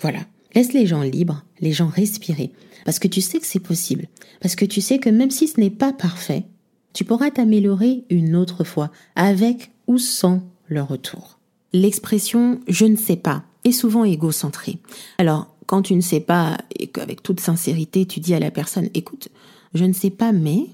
Voilà. 0.00 0.18
Laisse 0.56 0.72
les 0.72 0.86
gens 0.86 1.02
libres, 1.02 1.44
les 1.60 1.70
gens 1.70 1.86
respirer, 1.86 2.50
parce 2.84 2.98
que 2.98 3.06
tu 3.06 3.20
sais 3.20 3.38
que 3.38 3.46
c'est 3.46 3.60
possible, 3.60 4.08
parce 4.40 4.56
que 4.56 4.64
tu 4.64 4.80
sais 4.80 4.98
que 4.98 5.08
même 5.08 5.30
si 5.30 5.46
ce 5.46 5.60
n'est 5.60 5.70
pas 5.70 5.92
parfait, 5.92 6.46
tu 6.94 7.04
pourras 7.04 7.30
t'améliorer 7.30 8.02
une 8.10 8.34
autre 8.34 8.64
fois, 8.64 8.90
avec 9.14 9.70
ou 9.86 9.98
sans 9.98 10.42
le 10.66 10.82
retour. 10.82 11.38
L'expression 11.72 12.58
je 12.66 12.86
ne 12.86 12.96
sais 12.96 13.14
pas 13.14 13.44
est 13.62 13.70
souvent 13.70 14.02
égocentrée. 14.02 14.80
Alors, 15.18 15.54
quand 15.66 15.82
tu 15.82 15.94
ne 15.94 16.00
sais 16.00 16.18
pas 16.18 16.58
et 16.76 16.88
qu'avec 16.88 17.22
toute 17.22 17.38
sincérité 17.38 18.04
tu 18.04 18.18
dis 18.18 18.34
à 18.34 18.40
la 18.40 18.50
personne 18.50 18.90
écoute, 18.94 19.28
je 19.74 19.84
ne 19.84 19.92
sais 19.92 20.10
pas 20.10 20.32
mais 20.32 20.66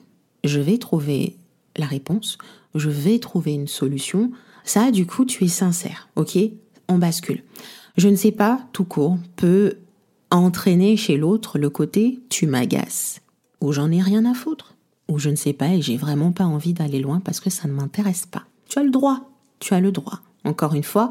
je 0.44 0.60
vais 0.60 0.78
trouver 0.78 1.36
la 1.76 1.84
réponse, 1.84 2.38
je 2.74 2.88
vais 2.88 3.18
trouver 3.18 3.52
une 3.52 3.68
solution. 3.68 4.30
Ça, 4.64 4.90
du 4.90 5.04
coup, 5.04 5.26
tu 5.26 5.44
es 5.44 5.48
sincère, 5.48 6.08
ok? 6.16 6.38
On 6.90 6.98
bascule. 6.98 7.44
Je 7.96 8.08
ne 8.08 8.16
sais 8.16 8.32
pas, 8.32 8.60
tout 8.72 8.84
court, 8.84 9.16
peut 9.36 9.76
entraîner 10.30 10.96
chez 10.96 11.16
l'autre 11.16 11.56
le 11.58 11.70
côté 11.70 12.20
tu 12.28 12.46
m'agaces, 12.46 13.20
ou 13.60 13.72
j'en 13.72 13.90
ai 13.92 14.02
rien 14.02 14.24
à 14.24 14.34
foutre, 14.34 14.74
ou 15.08 15.18
je 15.18 15.30
ne 15.30 15.36
sais 15.36 15.52
pas 15.52 15.68
et 15.68 15.82
j'ai 15.82 15.96
vraiment 15.96 16.32
pas 16.32 16.44
envie 16.44 16.72
d'aller 16.72 16.98
loin 16.98 17.20
parce 17.20 17.38
que 17.38 17.48
ça 17.48 17.68
ne 17.68 17.72
m'intéresse 17.72 18.26
pas. 18.26 18.42
Tu 18.68 18.78
as 18.80 18.82
le 18.82 18.90
droit, 18.90 19.30
tu 19.60 19.72
as 19.72 19.80
le 19.80 19.92
droit, 19.92 20.20
encore 20.44 20.74
une 20.74 20.82
fois, 20.82 21.10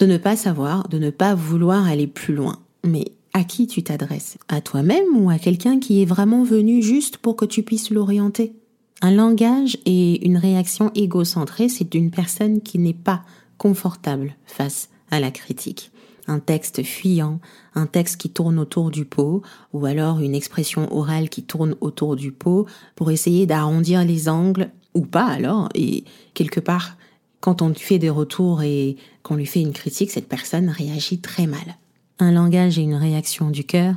de 0.00 0.06
ne 0.06 0.16
pas 0.16 0.36
savoir, 0.36 0.88
de 0.88 0.98
ne 0.98 1.10
pas 1.10 1.36
vouloir 1.36 1.86
aller 1.86 2.08
plus 2.08 2.34
loin. 2.34 2.58
Mais 2.84 3.12
à 3.32 3.44
qui 3.44 3.68
tu 3.68 3.84
t'adresses? 3.84 4.38
À 4.48 4.60
toi-même 4.60 5.16
ou 5.16 5.30
à 5.30 5.38
quelqu'un 5.38 5.78
qui 5.78 6.02
est 6.02 6.06
vraiment 6.06 6.42
venu 6.42 6.82
juste 6.82 7.16
pour 7.16 7.36
que 7.36 7.44
tu 7.44 7.62
puisses 7.62 7.90
l'orienter? 7.90 8.54
Un 9.02 9.12
langage 9.12 9.78
et 9.86 10.26
une 10.26 10.36
réaction 10.36 10.90
égocentrée, 10.94 11.68
c'est 11.68 11.90
d'une 11.90 12.10
personne 12.10 12.60
qui 12.60 12.78
n'est 12.78 12.92
pas 12.92 13.22
confortable 13.58 14.34
face 14.46 14.88
à 15.12 15.20
la 15.20 15.30
critique. 15.30 15.92
un 16.28 16.38
texte 16.38 16.84
fuyant, 16.84 17.40
un 17.74 17.86
texte 17.86 18.16
qui 18.16 18.30
tourne 18.30 18.60
autour 18.60 18.92
du 18.92 19.04
pot, 19.04 19.42
ou 19.72 19.86
alors 19.86 20.20
une 20.20 20.36
expression 20.36 20.92
orale 20.96 21.28
qui 21.28 21.42
tourne 21.42 21.74
autour 21.80 22.14
du 22.14 22.30
pot, 22.30 22.66
pour 22.94 23.10
essayer 23.10 23.44
d'arrondir 23.44 24.04
les 24.04 24.28
angles, 24.28 24.70
ou 24.94 25.04
pas 25.04 25.26
alors, 25.26 25.68
et 25.74 26.04
quelque 26.34 26.60
part, 26.60 26.96
quand 27.40 27.60
on 27.60 27.74
fait 27.74 27.98
des 27.98 28.08
retours 28.08 28.62
et 28.62 28.96
qu'on 29.24 29.34
lui 29.34 29.46
fait 29.46 29.60
une 29.60 29.72
critique, 29.72 30.12
cette 30.12 30.28
personne 30.28 30.68
réagit 30.68 31.18
très 31.18 31.48
mal. 31.48 31.76
Un 32.20 32.30
langage 32.30 32.78
et 32.78 32.82
une 32.82 32.94
réaction 32.94 33.50
du 33.50 33.64
cœur, 33.64 33.96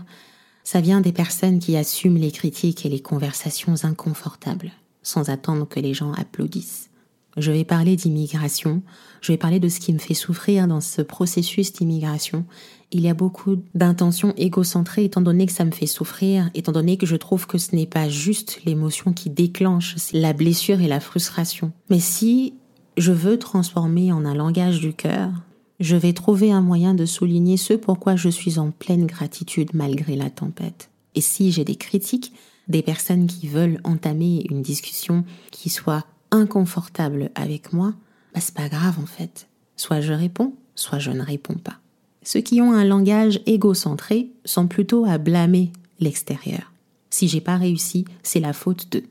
ça 0.64 0.82
vient 0.82 1.02
des 1.02 1.12
personnes 1.12 1.60
qui 1.60 1.78
assument 1.78 2.18
les 2.18 2.32
critiques 2.32 2.88
et 2.88 2.90
les 2.90 3.02
conversations 3.02 3.76
inconfortables, 3.84 4.72
sans 5.04 5.30
attendre 5.30 5.68
que 5.68 5.80
les 5.80 5.94
gens 5.94 6.12
applaudissent. 6.14 6.90
Je 7.38 7.52
vais 7.52 7.66
parler 7.66 7.96
d'immigration, 7.98 8.82
je 9.26 9.32
vais 9.32 9.38
parler 9.38 9.60
de 9.60 9.70
ce 9.70 9.80
qui 9.80 9.92
me 9.92 9.98
fait 9.98 10.14
souffrir 10.14 10.68
dans 10.68 10.82
ce 10.82 11.02
processus 11.02 11.74
d'immigration. 11.74 12.46
Il 12.92 13.02
y 13.02 13.10
a 13.10 13.16
beaucoup 13.16 13.58
d'intentions 13.74 14.36
égocentrées 14.38 15.06
étant 15.06 15.22
donné 15.22 15.48
que 15.48 15.52
ça 15.52 15.66
me 15.66 15.72
fait 15.72 15.88
souffrir, 15.88 16.52
étant 16.54 16.72
donné 16.72 16.98
que 16.98 17.08
je 17.08 17.16
trouve 17.16 17.48
que 17.48 17.58
ce 17.58 17.76
n'est 17.76 17.88
pas 17.88 18.08
juste 18.08 18.62
l'émotion 18.66 19.14
qui 19.14 19.32
déclenche 19.32 19.96
la 20.14 20.34
blessure 20.34 20.80
et 20.80 20.88
la 20.88 21.00
frustration. 21.00 21.72
Mais 21.90 22.00
si 22.00 22.54
je 22.98 23.12
veux 23.12 23.40
transformer 23.40 24.12
en 24.12 24.26
un 24.26 24.36
langage 24.36 24.80
du 24.80 24.94
cœur, 24.94 25.32
je 25.80 25.96
vais 25.96 26.14
trouver 26.14 26.52
un 26.52 26.62
moyen 26.62 26.94
de 26.94 27.08
souligner 27.08 27.58
ce 27.58 27.74
pourquoi 27.74 28.16
je 28.16 28.30
suis 28.30 28.60
en 28.60 28.70
pleine 28.70 29.08
gratitude 29.08 29.72
malgré 29.74 30.16
la 30.16 30.30
tempête. 30.30 30.92
Et 31.16 31.22
si 31.22 31.52
j'ai 31.52 31.66
des 31.66 31.78
critiques, 31.78 32.32
des 32.68 32.84
personnes 32.84 33.26
qui 33.26 33.48
veulent 33.48 33.80
entamer 33.86 34.46
une 34.52 34.62
discussion 34.62 35.26
qui 35.50 35.72
soit 35.72 36.06
inconfortable 36.30 37.32
avec 37.34 37.74
moi, 37.74 37.96
bah 38.36 38.42
c'est 38.42 38.54
pas 38.54 38.68
grave 38.68 39.00
en 39.02 39.06
fait. 39.06 39.48
Soit 39.78 40.02
je 40.02 40.14
réponds, 40.14 40.54
soit 40.76 41.00
je 41.00 41.12
ne 41.12 41.22
réponds 41.22 41.56
pas. 41.56 41.80
Ceux 42.22 42.42
qui 42.42 42.62
ont 42.62 42.74
un 42.74 42.84
langage 42.84 43.40
égocentré 43.46 44.30
sont 44.44 44.68
plutôt 44.68 45.06
à 45.06 45.18
blâmer 45.18 45.72
l'extérieur. 46.00 46.74
Si 47.10 47.30
j'ai 47.30 47.40
pas 47.40 47.56
réussi, 47.56 48.04
c'est 48.24 48.42
la 48.42 48.52
faute 48.52 48.92
d'eux. 48.92 49.06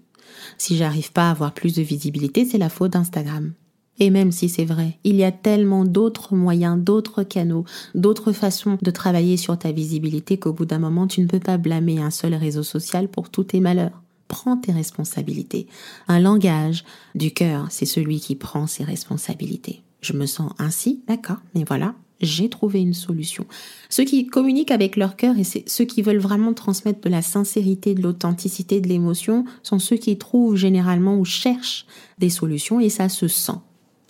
Si 0.58 0.76
j'arrive 0.76 1.10
pas 1.12 1.28
à 1.28 1.30
avoir 1.30 1.54
plus 1.54 1.74
de 1.74 1.82
visibilité, 1.82 2.44
c'est 2.44 2.58
la 2.58 2.68
faute 2.68 2.92
d'Instagram. 2.92 3.52
Et 3.98 4.10
même 4.10 4.32
si 4.32 4.48
c'est 4.48 4.64
vrai, 4.64 4.98
il 5.04 5.16
y 5.16 5.24
a 5.24 5.32
tellement 5.32 5.84
d'autres 5.84 6.34
moyens, 6.34 6.78
d'autres 6.78 7.22
canaux, 7.22 7.64
d'autres 7.94 8.32
façons 8.32 8.76
de 8.82 8.90
travailler 8.90 9.36
sur 9.36 9.56
ta 9.56 9.72
visibilité 9.72 10.36
qu'au 10.36 10.52
bout 10.52 10.66
d'un 10.66 10.80
moment, 10.80 11.06
tu 11.06 11.22
ne 11.22 11.28
peux 11.28 11.40
pas 11.40 11.56
blâmer 11.56 12.00
un 12.00 12.10
seul 12.10 12.34
réseau 12.34 12.64
social 12.64 13.08
pour 13.08 13.30
tous 13.30 13.44
tes 13.44 13.60
malheurs 13.60 14.03
prends 14.28 14.56
tes 14.56 14.72
responsabilités. 14.72 15.66
Un 16.08 16.20
langage 16.20 16.84
du 17.14 17.32
cœur, 17.32 17.66
c'est 17.70 17.86
celui 17.86 18.20
qui 18.20 18.34
prend 18.34 18.66
ses 18.66 18.84
responsabilités. 18.84 19.82
Je 20.00 20.12
me 20.12 20.26
sens 20.26 20.52
ainsi, 20.58 21.02
d'accord, 21.06 21.38
mais 21.54 21.64
voilà, 21.64 21.94
j'ai 22.20 22.48
trouvé 22.48 22.80
une 22.80 22.94
solution. 22.94 23.46
Ceux 23.88 24.04
qui 24.04 24.26
communiquent 24.26 24.70
avec 24.70 24.96
leur 24.96 25.16
cœur 25.16 25.36
et 25.38 25.44
ceux 25.44 25.84
qui 25.84 26.02
veulent 26.02 26.18
vraiment 26.18 26.54
transmettre 26.54 27.00
de 27.00 27.08
la 27.08 27.22
sincérité, 27.22 27.94
de 27.94 28.02
l'authenticité, 28.02 28.80
de 28.80 28.88
l'émotion, 28.88 29.44
sont 29.62 29.78
ceux 29.78 29.96
qui 29.96 30.16
trouvent 30.18 30.56
généralement 30.56 31.18
ou 31.18 31.24
cherchent 31.24 31.86
des 32.18 32.30
solutions 32.30 32.80
et 32.80 32.88
ça 32.88 33.08
se 33.08 33.28
sent. 33.28 33.60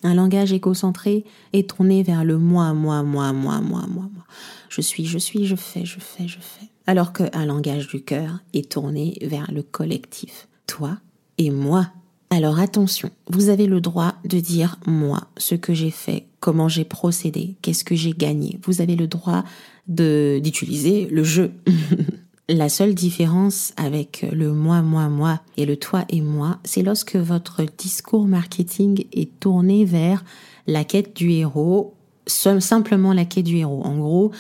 Un 0.05 0.15
langage 0.15 0.53
égocentré 0.53 1.25
est 1.53 1.69
tourné 1.69 2.05
vers 2.05 2.25
le 2.25 2.39
moi, 2.39 2.73
moi, 2.73 3.03
moi, 3.03 3.33
moi, 3.33 3.61
moi, 3.61 3.87
moi, 3.89 4.09
moi. 4.13 4.25
Je 4.69 4.81
suis, 4.81 5.07
je 5.07 5.19
suis, 5.19 5.47
je 5.47 5.57
fais, 5.57 5.85
je 5.85 5.99
fais, 5.99 6.29
je 6.29 6.39
fais 6.39 6.69
alors 6.87 7.13
qu'un 7.13 7.47
langage 7.47 7.89
du 7.89 8.03
cœur 8.03 8.41
est 8.53 8.71
tourné 8.71 9.17
vers 9.23 9.51
le 9.53 9.63
collectif, 9.63 10.49
toi 10.67 10.99
et 11.39 11.51
moi. 11.51 11.91
Alors 12.31 12.59
attention, 12.59 13.11
vous 13.29 13.49
avez 13.49 13.67
le 13.67 13.81
droit 13.81 14.15
de 14.25 14.41
dire 14.41 14.79
moi, 14.87 15.29
ce 15.37 15.55
que 15.55 15.73
j'ai 15.73 15.91
fait, 15.91 16.27
comment 16.41 16.69
j'ai 16.69 16.85
procédé, 16.85 17.57
qu'est-ce 17.63 17.85
que 17.85 17.95
j'ai 17.95 18.13
gagné. 18.13 18.59
Vous 18.65 18.81
avez 18.81 18.97
le 18.97 19.07
droit 19.07 19.45
d'utiliser 19.87 21.07
le 21.07 21.25
jeu. 21.25 21.53
La 22.49 22.69
seule 22.69 22.95
différence 22.95 23.73
avec 23.79 24.27
le 24.31 24.53
moi, 24.53 24.83
moi, 24.83 25.09
moi 25.09 25.41
et 25.57 25.65
le 25.65 25.79
toi 25.79 26.05
et 26.11 26.21
moi, 26.21 26.59
c'est 26.63 26.83
lorsque 26.83 27.17
votre 27.17 27.63
discours 27.79 28.27
marketing 28.27 29.07
est 29.15 29.41
tourné 29.41 29.87
vers 29.87 30.23
la 30.67 30.85
quête 30.85 31.17
du 31.17 31.31
héros, 31.31 31.95
simplement 32.27 33.15
la 33.15 33.25
quête 33.25 33.47
du 33.47 33.57
héros. 33.57 33.83
En 33.85 33.97
gros, 33.97 34.31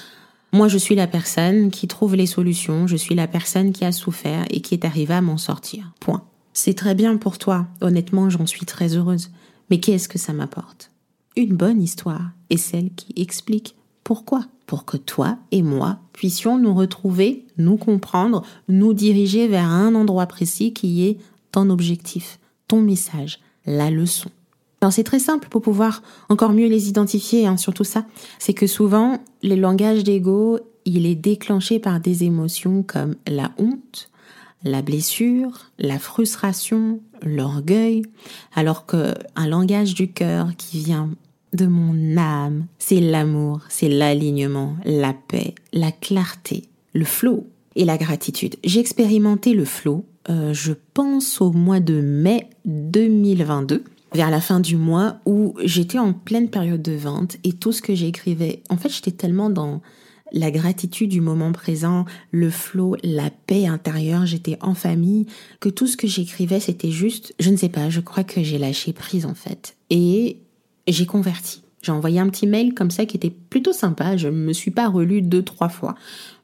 moi, 0.52 0.68
je 0.68 0.76
suis 0.76 0.94
la 0.94 1.06
personne 1.06 1.70
qui 1.70 1.88
trouve 1.88 2.14
les 2.14 2.26
solutions, 2.26 2.86
je 2.86 2.96
suis 2.96 3.14
la 3.14 3.26
personne 3.26 3.72
qui 3.72 3.86
a 3.86 3.92
souffert 3.92 4.44
et 4.50 4.60
qui 4.60 4.74
est 4.74 4.84
arrivée 4.84 5.14
à 5.14 5.22
m'en 5.22 5.38
sortir. 5.38 5.94
Point. 5.98 6.24
C'est 6.52 6.74
très 6.74 6.94
bien 6.94 7.16
pour 7.16 7.38
toi, 7.38 7.68
honnêtement, 7.80 8.28
j'en 8.28 8.46
suis 8.46 8.66
très 8.66 8.96
heureuse. 8.96 9.30
Mais 9.70 9.80
qu'est-ce 9.80 10.10
que 10.10 10.18
ça 10.18 10.34
m'apporte? 10.34 10.90
Une 11.36 11.56
bonne 11.56 11.80
histoire 11.80 12.32
est 12.50 12.58
celle 12.58 12.90
qui 12.94 13.14
explique 13.16 13.76
pourquoi 14.04 14.44
Pour 14.66 14.84
que 14.84 14.96
toi 14.96 15.38
et 15.50 15.62
moi 15.62 15.98
puissions 16.12 16.58
nous 16.58 16.74
retrouver, 16.74 17.44
nous 17.58 17.76
comprendre, 17.76 18.42
nous 18.68 18.94
diriger 18.94 19.46
vers 19.46 19.68
un 19.68 19.94
endroit 19.94 20.26
précis 20.26 20.72
qui 20.72 21.06
est 21.06 21.18
ton 21.52 21.70
objectif, 21.70 22.38
ton 22.68 22.80
message, 22.80 23.40
la 23.66 23.90
leçon. 23.90 24.30
Alors 24.80 24.92
c'est 24.92 25.04
très 25.04 25.18
simple 25.18 25.48
pour 25.48 25.62
pouvoir 25.62 26.02
encore 26.28 26.52
mieux 26.52 26.68
les 26.68 26.88
identifier, 26.88 27.46
hein, 27.46 27.56
surtout 27.56 27.84
ça. 27.84 28.04
C'est 28.38 28.52
que 28.52 28.66
souvent, 28.66 29.18
le 29.42 29.54
langage 29.54 30.04
d'ego, 30.04 30.58
il 30.84 31.06
est 31.06 31.14
déclenché 31.14 31.78
par 31.78 32.00
des 32.00 32.24
émotions 32.24 32.82
comme 32.82 33.14
la 33.26 33.50
honte, 33.58 34.10
la 34.62 34.82
blessure, 34.82 35.70
la 35.78 35.98
frustration, 35.98 37.00
l'orgueil, 37.22 38.02
alors 38.54 38.86
que 38.86 39.14
un 39.36 39.46
langage 39.46 39.94
du 39.94 40.10
cœur 40.10 40.50
qui 40.56 40.80
vient 40.80 41.10
de 41.54 41.66
mon 41.66 42.16
âme, 42.16 42.66
c'est 42.78 43.00
l'amour, 43.00 43.60
c'est 43.68 43.88
l'alignement, 43.88 44.76
la 44.84 45.14
paix, 45.14 45.54
la 45.72 45.92
clarté, 45.92 46.64
le 46.92 47.04
flot 47.04 47.46
et 47.76 47.84
la 47.84 47.96
gratitude. 47.96 48.56
J'ai 48.64 48.80
expérimenté 48.80 49.54
le 49.54 49.64
flot, 49.64 50.04
euh, 50.28 50.52
je 50.52 50.72
pense 50.92 51.40
au 51.40 51.52
mois 51.52 51.80
de 51.80 52.00
mai 52.00 52.48
2022 52.64 53.84
vers 54.12 54.30
la 54.30 54.40
fin 54.40 54.60
du 54.60 54.76
mois 54.76 55.18
où 55.26 55.54
j'étais 55.64 55.98
en 55.98 56.12
pleine 56.12 56.48
période 56.48 56.82
de 56.82 56.92
vente 56.92 57.36
et 57.44 57.52
tout 57.52 57.72
ce 57.72 57.82
que 57.82 57.94
j'écrivais, 57.94 58.62
en 58.68 58.76
fait, 58.76 58.88
j'étais 58.88 59.10
tellement 59.10 59.50
dans 59.50 59.80
la 60.32 60.50
gratitude 60.50 61.10
du 61.10 61.20
moment 61.20 61.52
présent, 61.52 62.04
le 62.32 62.50
flot, 62.50 62.96
la 63.04 63.30
paix 63.46 63.66
intérieure, 63.66 64.26
j'étais 64.26 64.58
en 64.60 64.74
famille, 64.74 65.26
que 65.60 65.68
tout 65.68 65.86
ce 65.86 65.96
que 65.96 66.08
j'écrivais, 66.08 66.60
c'était 66.60 66.90
juste, 66.90 67.34
je 67.38 67.50
ne 67.50 67.56
sais 67.56 67.68
pas, 67.68 67.88
je 67.88 68.00
crois 68.00 68.24
que 68.24 68.42
j'ai 68.42 68.58
lâché 68.58 68.92
prise 68.92 69.26
en 69.26 69.34
fait. 69.34 69.76
Et 69.90 70.38
j'ai 70.92 71.06
converti. 71.06 71.64
J'ai 71.84 71.92
envoyé 71.92 72.18
un 72.18 72.30
petit 72.30 72.46
mail 72.46 72.72
comme 72.72 72.90
ça 72.90 73.04
qui 73.04 73.16
était 73.18 73.30
plutôt 73.30 73.74
sympa. 73.74 74.16
Je 74.16 74.28
ne 74.28 74.32
me 74.32 74.52
suis 74.54 74.70
pas 74.70 74.88
relu 74.88 75.20
deux, 75.20 75.42
trois 75.42 75.68
fois. 75.68 75.94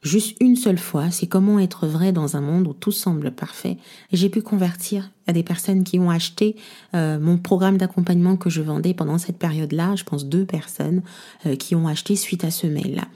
Juste 0.03 0.37
une 0.39 0.55
seule 0.55 0.77
fois. 0.77 1.09
C'est 1.09 1.25
comment 1.25 1.57
être 1.57 1.87
vrai 1.87 2.11
dans 2.11 2.37
un 2.37 2.41
monde 2.41 2.67
où 2.67 2.73
tout 2.73 2.91
semble 2.91 3.31
parfait. 3.31 3.77
J'ai 4.11 4.29
pu 4.29 4.43
convertir 4.43 5.09
à 5.25 5.33
des 5.33 5.41
personnes 5.41 5.83
qui 5.83 5.97
ont 5.97 6.11
acheté 6.11 6.55
euh, 6.93 7.19
mon 7.19 7.37
programme 7.37 7.77
d'accompagnement 7.77 8.35
que 8.35 8.51
je 8.51 8.61
vendais 8.61 8.93
pendant 8.93 9.17
cette 9.17 9.39
période-là. 9.39 9.95
Je 9.95 10.03
pense 10.03 10.25
deux 10.25 10.45
personnes 10.45 11.01
euh, 11.47 11.55
qui 11.55 11.73
ont 11.73 11.87
acheté 11.87 12.15
suite 12.15 12.43
à 12.43 12.51
ce 12.51 12.67
mail-là. 12.67 13.07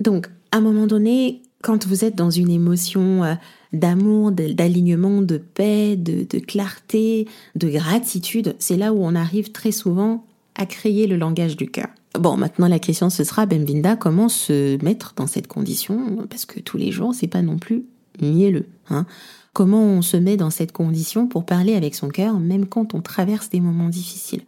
Donc, 0.00 0.30
à 0.52 0.56
un 0.56 0.60
moment 0.60 0.86
donné, 0.86 1.42
quand 1.62 1.86
vous 1.86 2.02
êtes 2.02 2.14
dans 2.14 2.30
une 2.30 2.50
émotion 2.50 3.24
euh, 3.24 3.34
d'amour, 3.74 4.32
d'alignement, 4.32 5.20
de 5.20 5.36
paix, 5.36 5.96
de 5.96 6.38
clarté, 6.38 7.28
de 7.56 7.68
gratitude, 7.68 8.54
c'est 8.58 8.78
là 8.78 8.94
où 8.94 9.04
on 9.04 9.14
arrive 9.14 9.52
très 9.52 9.72
souvent 9.72 10.24
à 10.58 10.66
créer 10.66 11.06
le 11.06 11.16
langage 11.16 11.56
du 11.56 11.70
cœur. 11.70 11.88
Bon, 12.18 12.36
maintenant 12.36 12.68
la 12.68 12.78
question 12.78 13.10
ce 13.10 13.24
sera, 13.24 13.46
Benvinda, 13.46 13.96
comment 13.96 14.28
se 14.28 14.82
mettre 14.84 15.14
dans 15.16 15.26
cette 15.26 15.46
condition? 15.46 16.26
Parce 16.28 16.44
que 16.44 16.60
tous 16.60 16.76
les 16.76 16.90
jours, 16.90 17.14
c'est 17.14 17.26
pas 17.26 17.42
non 17.42 17.58
plus 17.58 17.84
mielleux. 18.20 18.66
Hein 18.90 19.06
comment 19.58 19.82
on 19.82 20.02
se 20.02 20.16
met 20.16 20.36
dans 20.36 20.50
cette 20.50 20.70
condition 20.70 21.26
pour 21.26 21.44
parler 21.44 21.74
avec 21.74 21.96
son 21.96 22.10
cœur, 22.10 22.38
même 22.38 22.64
quand 22.64 22.94
on 22.94 23.00
traverse 23.00 23.50
des 23.50 23.58
moments 23.58 23.88
difficiles? 23.88 24.42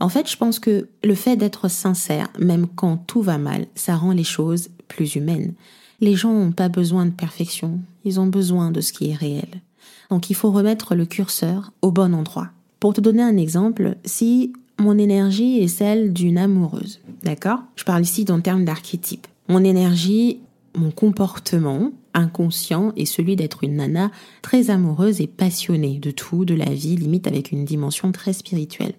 En 0.00 0.08
fait, 0.08 0.30
je 0.30 0.38
pense 0.38 0.58
que 0.58 0.88
le 1.04 1.14
fait 1.14 1.36
d'être 1.36 1.68
sincère, 1.68 2.28
même 2.38 2.66
quand 2.66 2.96
tout 2.96 3.20
va 3.20 3.36
mal, 3.36 3.66
ça 3.74 3.94
rend 3.94 4.12
les 4.12 4.24
choses 4.24 4.70
plus 4.88 5.16
humaines. 5.16 5.52
Les 6.00 6.14
gens 6.14 6.32
n'ont 6.32 6.52
pas 6.52 6.70
besoin 6.70 7.04
de 7.04 7.10
perfection, 7.10 7.78
ils 8.06 8.20
ont 8.20 8.26
besoin 8.26 8.70
de 8.70 8.80
ce 8.80 8.94
qui 8.94 9.10
est 9.10 9.14
réel. 9.14 9.60
Donc 10.08 10.30
il 10.30 10.34
faut 10.34 10.50
remettre 10.50 10.94
le 10.94 11.04
curseur 11.04 11.72
au 11.82 11.92
bon 11.92 12.14
endroit. 12.14 12.48
Pour 12.80 12.94
te 12.94 13.02
donner 13.02 13.22
un 13.22 13.36
exemple, 13.36 13.96
si 14.06 14.54
mon 14.78 14.98
énergie 14.98 15.58
est 15.58 15.68
celle 15.68 16.12
d'une 16.12 16.38
amoureuse. 16.38 17.00
D'accord? 17.22 17.60
Je 17.76 17.84
parle 17.84 18.02
ici 18.02 18.24
en 18.30 18.40
termes 18.40 18.64
d'archétype. 18.64 19.26
Mon 19.48 19.62
énergie, 19.62 20.40
mon 20.76 20.90
comportement 20.90 21.92
inconscient 22.14 22.92
est 22.96 23.04
celui 23.04 23.36
d'être 23.36 23.64
une 23.64 23.76
nana 23.76 24.10
très 24.42 24.70
amoureuse 24.70 25.20
et 25.20 25.26
passionnée 25.26 25.98
de 25.98 26.10
tout, 26.10 26.44
de 26.44 26.54
la 26.54 26.70
vie, 26.70 26.96
limite 26.96 27.26
avec 27.26 27.52
une 27.52 27.64
dimension 27.64 28.12
très 28.12 28.32
spirituelle 28.32 28.94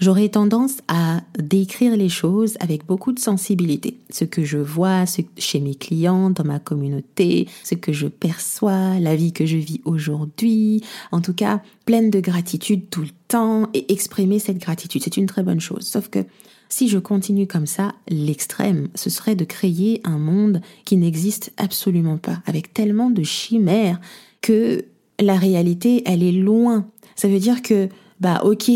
j'aurais 0.00 0.30
tendance 0.30 0.78
à 0.88 1.20
décrire 1.38 1.96
les 1.96 2.08
choses 2.08 2.56
avec 2.58 2.86
beaucoup 2.86 3.12
de 3.12 3.20
sensibilité. 3.20 3.98
Ce 4.10 4.24
que 4.24 4.44
je 4.44 4.58
vois 4.58 5.04
chez 5.36 5.60
mes 5.60 5.74
clients, 5.74 6.30
dans 6.30 6.44
ma 6.44 6.58
communauté, 6.58 7.48
ce 7.62 7.74
que 7.74 7.92
je 7.92 8.08
perçois, 8.08 8.98
la 8.98 9.14
vie 9.14 9.32
que 9.32 9.46
je 9.46 9.56
vis 9.56 9.80
aujourd'hui, 9.84 10.82
en 11.12 11.20
tout 11.20 11.34
cas 11.34 11.62
pleine 11.84 12.10
de 12.10 12.20
gratitude 12.20 12.88
tout 12.90 13.02
le 13.02 13.10
temps 13.28 13.68
et 13.74 13.92
exprimer 13.92 14.38
cette 14.38 14.58
gratitude, 14.58 15.02
c'est 15.04 15.16
une 15.16 15.26
très 15.26 15.42
bonne 15.42 15.60
chose. 15.60 15.86
Sauf 15.86 16.08
que 16.08 16.24
Si 16.72 16.88
je 16.88 16.98
continue 16.98 17.48
comme 17.48 17.66
ça, 17.66 17.94
l'extrême, 18.08 18.88
ce 18.94 19.10
serait 19.10 19.34
de 19.34 19.44
créer 19.44 20.00
un 20.04 20.18
monde 20.18 20.60
qui 20.84 20.96
n'existe 20.96 21.52
absolument 21.56 22.16
pas, 22.16 22.40
avec 22.46 22.72
tellement 22.72 23.10
de 23.10 23.24
chimères 23.24 24.00
que 24.40 24.84
la 25.18 25.34
réalité, 25.34 26.04
elle 26.06 26.22
est 26.22 26.32
loin. 26.32 26.86
Ça 27.16 27.26
veut 27.26 27.40
dire 27.40 27.60
que, 27.62 27.88
bah 28.20 28.42
ok, 28.44 28.70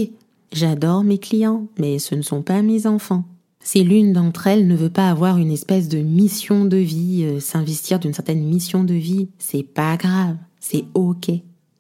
j'adore 0.55 1.05
mes 1.05 1.19
clients, 1.19 1.67
mais 1.79 1.99
ce 1.99 2.15
ne 2.15 2.23
sont 2.23 2.43
pas 2.43 2.63
mes 2.63 2.87
enfants. 2.87 3.25
Si 3.61 3.83
l'une 3.83 4.13
d'entre 4.13 4.47
elles 4.47 4.67
ne 4.67 4.77
veut 4.77 4.91
pas 4.91 5.09
avoir 5.09 5.39
une 5.39 5.51
espèce 5.51 5.89
de 5.89 5.99
mission 5.99 6.67
de 6.67 6.77
vie, 6.77 7.25
euh, 7.25 7.41
s'investir 7.41 7.99
d'une 7.99 8.13
certaine 8.13 8.45
mission 8.45 8.85
de 8.85 8.95
vie, 8.95 9.29
c'est 9.39 9.63
pas 9.63 9.97
grave, 9.97 10.37
c'est 10.61 10.85
ok. 10.93 11.31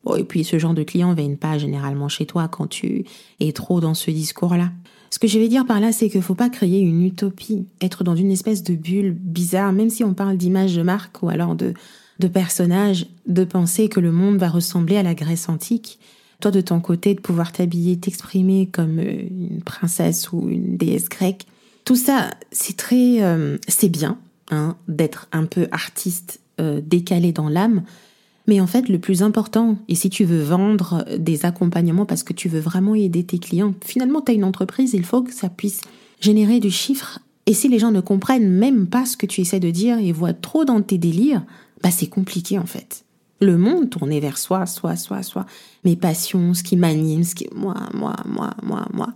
Bon, 0.05 0.17
et 0.17 0.25
puis 0.25 0.45
ce 0.45 0.59
genre 0.59 0.75
de 0.75 0.83
client 0.83 1.13
viennent 1.15 1.37
pas 1.37 1.59
généralement 1.59 2.09
chez 2.09 2.27
toi 2.27 2.49
quand 2.49 2.67
tu 2.67 3.05
es 3.41 3.53
trop 3.53 3.81
dans 3.81 3.95
ce 3.95 4.11
discours-là. 4.11 4.73
Ce 5.11 5.19
que 5.19 5.29
je 5.29 5.39
vais 5.39 5.49
dire 5.49 5.67
par 5.67 5.79
là, 5.79 5.93
c'est 5.93 6.11
qu'il 6.11 6.23
faut 6.23 6.35
pas 6.35 6.51
créer 6.51 6.81
une 6.81 7.05
utopie, 7.05 7.67
être 7.81 8.03
dans 8.03 8.17
une 8.17 8.33
espèce 8.33 8.63
de 8.63 8.75
bulle 8.75 9.13
bizarre, 9.13 9.73
même 9.73 9.91
si 9.91 10.05
on 10.05 10.15
parle 10.15 10.37
d'image 10.37 10.75
de 10.75 10.83
marque 10.83 11.23
ou 11.23 11.29
alors 11.29 11.55
de, 11.55 11.75
de 12.19 12.29
personnages, 12.29 13.07
de 13.27 13.45
penser 13.45 13.89
que 13.89 14.01
le 14.01 14.11
monde 14.11 14.39
va 14.39 14.49
ressembler 14.49 14.97
à 14.97 15.03
la 15.03 15.15
Grèce 15.15 15.49
antique. 15.49 15.99
Toi, 16.41 16.51
de 16.51 16.61
ton 16.61 16.81
côté, 16.81 17.15
de 17.15 17.21
pouvoir 17.21 17.53
t'habiller, 17.53 17.97
t'exprimer 17.97 18.67
comme 18.67 18.99
euh, 18.99 19.23
une 19.31 19.63
princesse 19.63 20.33
ou 20.33 20.49
une 20.49 20.77
déesse 20.77 21.09
grecque. 21.09 21.47
Tout 21.85 21.97
ça, 21.97 22.31
c'est 22.51 22.77
très, 22.77 23.23
euh, 23.23 23.59
c'est 23.69 23.89
bien, 23.89 24.19
hein, 24.51 24.77
d'être 24.89 25.29
un 25.33 25.45
peu 25.45 25.69
artiste 25.71 26.41
euh, 26.61 26.81
décalé 26.85 27.33
dans 27.33 27.49
l'âme, 27.49 27.83
mais 28.47 28.61
en 28.61 28.67
fait, 28.67 28.89
le 28.89 28.99
plus 28.99 29.23
important, 29.23 29.79
et 29.89 29.95
si 29.95 30.11
tu 30.11 30.25
veux 30.25 30.43
vendre 30.43 31.05
des 31.19 31.47
accompagnements 31.47 32.05
parce 32.05 32.23
que 32.23 32.35
tu 32.35 32.49
veux 32.49 32.61
vraiment 32.61 32.95
aider 32.95 33.25
tes 33.25 33.39
clients, 33.39 33.75
finalement, 33.83 34.21
tu 34.21 34.33
as 34.33 34.35
une 34.35 34.45
entreprise, 34.45 34.93
il 34.93 35.05
faut 35.05 35.23
que 35.23 35.33
ça 35.33 35.49
puisse 35.49 35.81
générer 36.21 36.61
du 36.61 36.71
chiffre. 36.71 37.21
Et 37.47 37.55
si 37.55 37.69
les 37.69 37.79
gens 37.79 37.91
ne 37.91 38.01
comprennent 38.01 38.51
même 38.51 38.87
pas 38.87 39.07
ce 39.07 39.17
que 39.17 39.27
tu 39.27 39.41
essaies 39.41 39.61
de 39.61 39.71
dire 39.71 39.99
et 39.99 40.13
voient 40.13 40.35
trop 40.35 40.65
dans 40.65 40.83
tes 40.83 40.99
délires, 40.99 41.45
bah 41.83 41.91
c'est 41.91 42.07
compliqué 42.07 42.59
en 42.59 42.67
fait. 42.67 43.04
Le 43.45 43.59
monde 43.59 43.91
tourné 43.91 44.21
vers 44.21 44.39
soi, 44.39 44.65
soi, 44.65 44.97
soi, 44.97 45.23
soi, 45.23 45.45
mes 45.85 45.97
passions, 45.97 46.55
ce 46.55 46.63
qui 46.63 46.77
m'anime, 46.77 47.25
ce 47.25 47.35
qui 47.35 47.47
moi, 47.55 47.75
moi, 47.93 48.17
moi, 48.25 48.55
moi, 48.63 48.87
moi, 48.93 49.09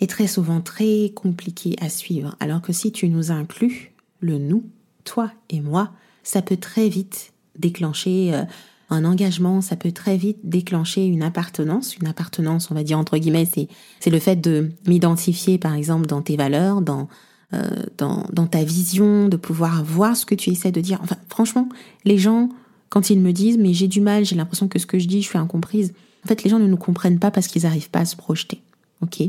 est 0.00 0.10
très 0.10 0.26
souvent 0.26 0.60
très 0.60 1.12
compliqué 1.14 1.76
à 1.80 1.88
suivre. 1.88 2.34
Alors 2.40 2.62
que 2.62 2.72
si 2.72 2.90
tu 2.90 3.08
nous 3.08 3.30
inclus, 3.30 3.92
le 4.20 4.38
nous, 4.38 4.64
toi 5.04 5.30
et 5.50 5.60
moi, 5.60 5.92
ça 6.24 6.42
peut 6.42 6.56
très 6.56 6.88
vite 6.88 7.32
déclencher 7.56 8.34
euh, 8.34 8.42
un 8.90 9.04
engagement, 9.04 9.60
ça 9.60 9.76
peut 9.76 9.92
très 9.92 10.16
vite 10.16 10.38
déclencher 10.42 11.06
une 11.06 11.22
appartenance. 11.22 11.96
Une 11.96 12.08
appartenance, 12.08 12.70
on 12.70 12.74
va 12.74 12.82
dire 12.82 12.98
entre 12.98 13.18
guillemets, 13.18 13.48
c'est, 13.52 13.68
c'est 14.00 14.10
le 14.10 14.18
fait 14.18 14.36
de 14.36 14.72
m'identifier, 14.86 15.58
par 15.58 15.74
exemple, 15.74 16.06
dans 16.06 16.22
tes 16.22 16.36
valeurs, 16.36 16.82
dans, 16.82 17.08
euh, 17.54 17.84
dans, 17.98 18.26
dans 18.32 18.46
ta 18.46 18.64
vision, 18.64 19.28
de 19.28 19.36
pouvoir 19.36 19.84
voir 19.84 20.16
ce 20.16 20.26
que 20.26 20.34
tu 20.34 20.50
essaies 20.50 20.72
de 20.72 20.80
dire. 20.80 20.98
Enfin, 21.02 21.16
franchement, 21.28 21.68
les 22.04 22.18
gens, 22.18 22.48
quand 22.88 23.10
ils 23.10 23.20
me 23.20 23.32
disent, 23.32 23.58
mais 23.58 23.72
j'ai 23.72 23.88
du 23.88 24.00
mal, 24.00 24.24
j'ai 24.24 24.36
l'impression 24.36 24.68
que 24.68 24.78
ce 24.78 24.86
que 24.86 24.98
je 24.98 25.06
dis, 25.06 25.22
je 25.22 25.28
suis 25.28 25.38
incomprise. 25.38 25.92
En 26.24 26.28
fait, 26.28 26.44
les 26.44 26.50
gens 26.50 26.58
ne 26.58 26.66
nous 26.66 26.76
comprennent 26.76 27.18
pas 27.18 27.30
parce 27.30 27.46
qu'ils 27.46 27.62
n'arrivent 27.62 27.90
pas 27.90 28.00
à 28.00 28.04
se 28.04 28.16
projeter. 28.16 28.60
Ok? 29.00 29.22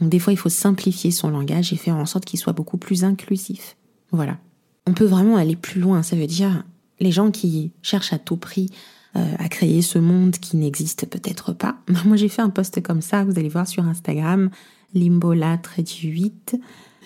Donc 0.00 0.10
des 0.10 0.18
fois, 0.18 0.32
il 0.32 0.36
faut 0.36 0.48
simplifier 0.48 1.10
son 1.10 1.30
langage 1.30 1.72
et 1.72 1.76
faire 1.76 1.96
en 1.96 2.06
sorte 2.06 2.24
qu'il 2.24 2.38
soit 2.38 2.52
beaucoup 2.52 2.76
plus 2.76 3.04
inclusif. 3.04 3.76
Voilà. 4.10 4.38
On 4.86 4.92
peut 4.92 5.04
vraiment 5.04 5.36
aller 5.36 5.56
plus 5.56 5.80
loin. 5.80 6.02
Ça 6.02 6.16
veut 6.16 6.26
dire 6.26 6.64
les 7.00 7.12
gens 7.12 7.30
qui 7.30 7.70
cherchent 7.82 8.12
à 8.12 8.18
tout 8.18 8.36
prix 8.36 8.70
euh, 9.16 9.34
à 9.38 9.48
créer 9.48 9.80
ce 9.80 9.98
monde 9.98 10.32
qui 10.32 10.56
n'existe 10.56 11.06
peut-être 11.06 11.52
pas. 11.52 11.76
Moi, 12.04 12.16
j'ai 12.16 12.28
fait 12.28 12.42
un 12.42 12.50
post 12.50 12.80
comme 12.82 13.00
ça, 13.00 13.24
vous 13.24 13.38
allez 13.38 13.48
voir 13.48 13.68
sur 13.68 13.84
Instagram, 13.84 14.50
limbola 14.92 15.60
8. 16.02 16.56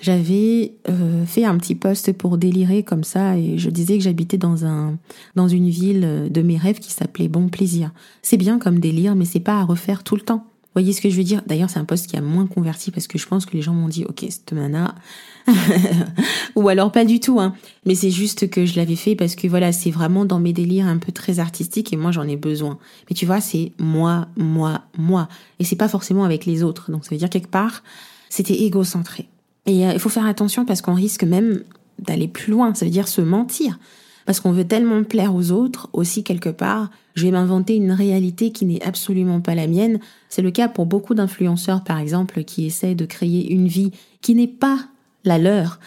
J'avais 0.00 0.74
euh, 0.88 1.24
fait 1.26 1.44
un 1.44 1.56
petit 1.58 1.74
post 1.74 2.12
pour 2.12 2.38
délirer 2.38 2.82
comme 2.82 3.04
ça 3.04 3.36
et 3.36 3.58
je 3.58 3.70
disais 3.70 3.98
que 3.98 4.04
j'habitais 4.04 4.38
dans 4.38 4.64
un 4.64 4.96
dans 5.34 5.48
une 5.48 5.68
ville 5.68 6.28
de 6.30 6.42
mes 6.42 6.56
rêves 6.56 6.78
qui 6.78 6.92
s'appelait 6.92 7.28
Bon 7.28 7.48
Plaisir. 7.48 7.92
C'est 8.22 8.36
bien 8.36 8.58
comme 8.58 8.78
délire, 8.78 9.14
mais 9.14 9.24
c'est 9.24 9.40
pas 9.40 9.60
à 9.60 9.64
refaire 9.64 10.04
tout 10.04 10.14
le 10.14 10.22
temps 10.22 10.46
voyez 10.78 10.92
ce 10.92 11.00
que 11.00 11.10
je 11.10 11.16
veux 11.16 11.24
dire? 11.24 11.42
D'ailleurs, 11.46 11.70
c'est 11.70 11.80
un 11.80 11.84
poste 11.84 12.06
qui 12.06 12.16
a 12.16 12.20
moins 12.20 12.46
converti 12.46 12.92
parce 12.92 13.08
que 13.08 13.18
je 13.18 13.26
pense 13.26 13.46
que 13.46 13.56
les 13.56 13.62
gens 13.62 13.72
m'ont 13.72 13.88
dit, 13.88 14.04
ok, 14.04 14.24
cette 14.28 14.52
nana, 14.52 14.94
ou 16.54 16.68
alors 16.68 16.92
pas 16.92 17.04
du 17.04 17.18
tout, 17.18 17.40
hein. 17.40 17.54
Mais 17.84 17.96
c'est 17.96 18.10
juste 18.10 18.48
que 18.48 18.64
je 18.64 18.76
l'avais 18.76 18.94
fait 18.94 19.16
parce 19.16 19.34
que 19.34 19.48
voilà, 19.48 19.72
c'est 19.72 19.90
vraiment 19.90 20.24
dans 20.24 20.38
mes 20.38 20.52
délires 20.52 20.86
un 20.86 20.98
peu 20.98 21.10
très 21.10 21.40
artistiques 21.40 21.92
et 21.92 21.96
moi 21.96 22.12
j'en 22.12 22.28
ai 22.28 22.36
besoin. 22.36 22.78
Mais 23.10 23.14
tu 23.14 23.26
vois, 23.26 23.40
c'est 23.40 23.72
moi, 23.78 24.28
moi, 24.36 24.82
moi, 24.96 25.28
et 25.58 25.64
c'est 25.64 25.76
pas 25.76 25.88
forcément 25.88 26.24
avec 26.24 26.46
les 26.46 26.62
autres. 26.62 26.92
Donc 26.92 27.04
ça 27.04 27.10
veut 27.10 27.18
dire 27.18 27.30
quelque 27.30 27.50
part, 27.50 27.82
c'était 28.28 28.62
égocentré. 28.62 29.28
Et 29.68 29.86
euh, 29.86 29.92
il 29.92 30.00
faut 30.00 30.08
faire 30.08 30.26
attention 30.26 30.64
parce 30.64 30.82
qu'on 30.82 30.94
risque 30.94 31.22
même 31.22 31.62
d'aller 32.00 32.26
plus 32.26 32.50
loin. 32.50 32.74
Ça 32.74 32.84
veut 32.84 32.90
dire 32.90 33.06
se 33.06 33.20
mentir 33.20 33.78
parce 34.26 34.40
qu'on 34.40 34.52
veut 34.52 34.66
tellement 34.66 35.04
plaire 35.04 35.34
aux 35.34 35.52
autres, 35.52 35.88
aussi 35.94 36.22
quelque 36.22 36.50
part, 36.50 36.90
je 37.14 37.24
vais 37.24 37.30
m'inventer 37.30 37.76
une 37.76 37.92
réalité 37.92 38.52
qui 38.52 38.66
n'est 38.66 38.82
absolument 38.82 39.40
pas 39.40 39.54
la 39.54 39.66
mienne. 39.66 40.00
C'est 40.28 40.42
le 40.42 40.50
cas 40.50 40.68
pour 40.68 40.84
beaucoup 40.84 41.14
d'influenceurs, 41.14 41.82
par 41.82 41.98
exemple, 41.98 42.44
qui 42.44 42.66
essaient 42.66 42.94
de 42.94 43.06
créer 43.06 43.50
une 43.50 43.68
vie 43.68 43.90
qui 44.20 44.34
n'est 44.34 44.46
pas 44.46 44.80
la 45.24 45.38
leur 45.38 45.80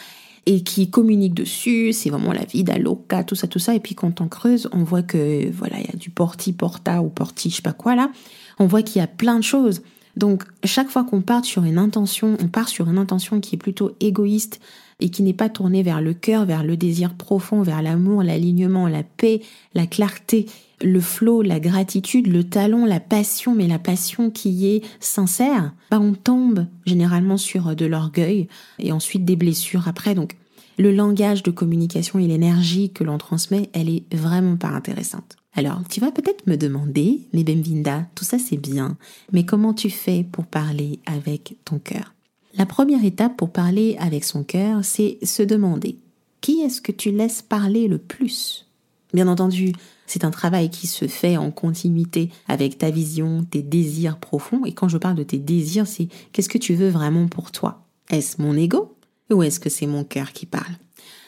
et 0.48 0.64
qui 0.64 0.90
communiquent 0.90 1.36
dessus, 1.36 1.94
c'est 1.94 2.10
vraiment 2.10 2.34
la 2.34 2.46
vie 2.46 2.64
d'Aloca, 2.64 3.24
tout 3.24 3.36
ça, 3.36 3.48
tout 3.48 3.60
ça. 3.60 3.76
Et 3.76 3.80
puis 3.80 3.94
quand 3.94 4.22
on 4.22 4.28
creuse, 4.28 4.68
on 4.72 4.84
voit 4.84 5.04
que 5.04 5.52
voilà, 5.52 5.80
il 5.80 5.86
y 5.86 5.94
a 5.94 5.98
du 5.98 6.10
porti 6.10 6.52
porta 6.52 7.04
ou 7.04 7.10
porti, 7.10 7.52
je 7.52 7.58
sais 7.58 7.62
pas 7.62 7.74
quoi 7.74 7.96
là. 7.96 8.10
On 8.58 8.66
voit 8.66 8.82
qu'il 8.82 9.02
y 9.02 9.04
a 9.04 9.08
plein 9.08 9.38
de 9.38 9.44
choses. 9.44 9.84
Donc 10.18 10.44
chaque 10.64 10.90
fois 10.90 11.04
qu'on 11.04 11.22
part 11.22 11.46
sur 11.46 11.64
une 11.64 11.78
intention, 11.78 12.38
on 12.42 12.48
part 12.48 12.70
sur 12.70 12.90
une 12.90 12.98
intention 12.98 13.40
qui 13.40 13.56
est 13.56 13.58
plutôt 13.58 13.92
égoïste, 14.00 14.60
et 15.02 15.10
qui 15.10 15.24
n'est 15.24 15.34
pas 15.34 15.50
tourné 15.50 15.84
vers 15.84 16.00
le 16.00 16.14
cœur, 16.14 16.46
vers 16.46 16.64
le 16.64 16.78
désir 16.78 17.16
profond, 17.16 17.64
vers 17.64 17.82
l'amour, 17.82 18.24
l'alignement, 18.24 18.88
la 18.88 19.04
paix, 19.04 19.42
la 19.74 19.88
clarté, 19.88 20.46
le 20.82 21.02
flot, 21.02 21.42
la 21.42 21.60
gratitude, 21.60 22.28
le 22.28 22.44
talent, 22.44 22.86
la 22.86 23.00
passion, 23.00 23.54
mais 23.56 23.68
la 23.68 23.80
passion 23.80 24.30
qui 24.30 24.68
est 24.68 24.84
sincère, 25.00 25.74
bah 25.90 26.00
on 26.00 26.14
tombe 26.14 26.68
généralement 26.86 27.38
sur 27.38 27.76
de 27.76 27.86
l'orgueil 27.86 28.48
et 28.80 28.92
ensuite 28.92 29.26
des 29.26 29.36
blessures 29.36 29.88
après. 29.88 30.16
Donc 30.16 30.38
le 30.78 30.92
langage 30.92 31.44
de 31.44 31.52
communication 31.52 32.20
et 32.20 32.28
l'énergie 32.28 32.92
que 32.92 33.04
l'on 33.04 33.18
transmet, 33.18 33.70
elle 33.74 33.90
est 33.90 34.04
vraiment 34.14 34.56
pas 34.56 34.70
intéressante. 34.70 35.41
Alors, 35.54 35.82
tu 35.90 36.00
vas 36.00 36.12
peut-être 36.12 36.48
me 36.48 36.56
demander, 36.56 37.22
mais 37.34 37.44
Benvinda, 37.44 38.08
tout 38.16 38.24
ça 38.24 38.40
c'est 38.40 38.58
bien, 38.58 38.98
mais 39.32 39.46
comment 39.46 39.74
tu 39.74 39.90
fais 39.90 40.24
pour 40.24 40.46
parler 40.46 41.00
avec 41.06 41.56
ton 41.66 41.78
cœur? 41.78 42.14
La 42.54 42.66
première 42.66 43.04
étape 43.04 43.38
pour 43.38 43.52
parler 43.52 43.96
avec 44.00 44.24
son 44.24 44.44
cœur, 44.44 44.84
c'est 44.84 45.18
se 45.24 45.44
demander 45.44 45.98
qui 46.42 46.62
est-ce 46.62 46.82
que 46.82 46.92
tu 46.92 47.12
laisses 47.12 47.42
parler 47.42 47.88
le 47.88 47.98
plus? 47.98 48.68
Bien 49.14 49.28
entendu, 49.28 49.74
c'est 50.08 50.26
un 50.26 50.32
travail 50.32 50.70
qui 50.70 50.88
se 50.88 51.08
fait 51.08 51.38
en 51.38 51.52
continuité 51.52 52.30
avec 52.48 52.78
ta 52.78 52.90
vision, 52.90 53.44
tes 53.44 53.62
désirs 53.62 54.18
profonds. 54.18 54.66
Et 54.66 54.74
quand 54.74 54.88
je 54.88 54.98
parle 54.98 55.16
de 55.16 55.24
tes 55.24 55.38
désirs, 55.38 55.88
c'est 55.88 56.08
qu'est-ce 56.32 56.50
que 56.50 56.58
tu 56.58 56.76
veux 56.76 56.90
vraiment 56.90 57.28
pour 57.28 57.52
toi? 57.52 57.86
Est-ce 58.10 58.42
mon 58.42 58.56
ego 58.56 58.96
ou 59.30 59.44
est-ce 59.44 59.60
que 59.60 59.70
c'est 59.70 59.88
mon 59.88 60.04
cœur 60.04 60.32
qui 60.32 60.46
parle? 60.46 60.76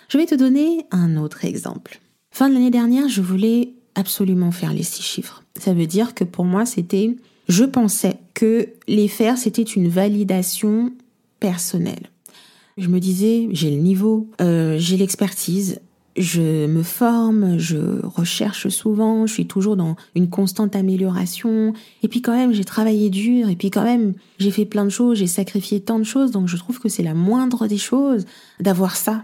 Je 0.07 0.17
vais 0.17 0.25
te 0.25 0.35
donner 0.35 0.85
un 0.91 1.17
autre 1.17 1.45
exemple. 1.45 1.99
Fin 2.31 2.49
de 2.49 2.53
l'année 2.53 2.71
dernière, 2.71 3.09
je 3.09 3.21
voulais 3.21 3.73
absolument 3.95 4.51
faire 4.51 4.73
les 4.73 4.83
six 4.83 5.03
chiffres. 5.03 5.43
Ça 5.59 5.73
veut 5.73 5.87
dire 5.87 6.13
que 6.15 6.23
pour 6.23 6.45
moi, 6.45 6.65
c'était, 6.65 7.15
je 7.47 7.63
pensais 7.63 8.17
que 8.33 8.69
les 8.87 9.07
faire, 9.07 9.37
c'était 9.37 9.61
une 9.61 9.87
validation 9.87 10.91
personnel. 11.39 12.09
Je 12.77 12.87
me 12.87 12.99
disais, 12.99 13.49
j'ai 13.51 13.69
le 13.69 13.81
niveau, 13.81 14.27
euh, 14.41 14.77
j'ai 14.79 14.97
l'expertise, 14.97 15.79
je 16.17 16.67
me 16.67 16.83
forme, 16.83 17.57
je 17.57 18.05
recherche 18.05 18.67
souvent, 18.69 19.25
je 19.25 19.33
suis 19.33 19.47
toujours 19.47 19.75
dans 19.75 19.95
une 20.15 20.29
constante 20.29 20.75
amélioration. 20.75 21.73
Et 22.03 22.07
puis 22.07 22.21
quand 22.21 22.35
même, 22.35 22.53
j'ai 22.53 22.63
travaillé 22.63 23.09
dur, 23.09 23.49
et 23.49 23.55
puis 23.55 23.71
quand 23.71 23.83
même, 23.83 24.13
j'ai 24.39 24.51
fait 24.51 24.65
plein 24.65 24.85
de 24.85 24.89
choses, 24.89 25.17
j'ai 25.17 25.27
sacrifié 25.27 25.81
tant 25.81 25.99
de 25.99 26.03
choses, 26.03 26.31
donc 26.31 26.47
je 26.47 26.57
trouve 26.57 26.79
que 26.79 26.89
c'est 26.89 27.03
la 27.03 27.13
moindre 27.13 27.67
des 27.67 27.77
choses 27.77 28.25
d'avoir 28.59 28.95
ça. 28.95 29.23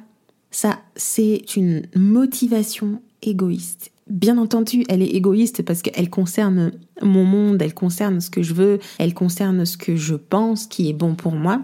Ça, 0.51 0.79
c'est 0.95 1.55
une 1.55 1.83
motivation 1.95 3.01
égoïste. 3.21 3.91
Bien 4.09 4.37
entendu, 4.37 4.85
elle 4.89 5.01
est 5.01 5.15
égoïste 5.15 5.63
parce 5.63 5.81
qu'elle 5.81 6.09
concerne 6.09 6.71
mon 7.01 7.23
monde, 7.23 7.61
elle 7.61 7.75
concerne 7.75 8.19
ce 8.21 8.29
que 8.29 8.41
je 8.41 8.53
veux, 8.53 8.79
elle 8.97 9.13
concerne 9.13 9.65
ce 9.65 9.77
que 9.77 9.95
je 9.95 10.15
pense 10.15 10.65
qui 10.65 10.89
est 10.89 10.93
bon 10.93 11.15
pour 11.15 11.33
moi. 11.33 11.61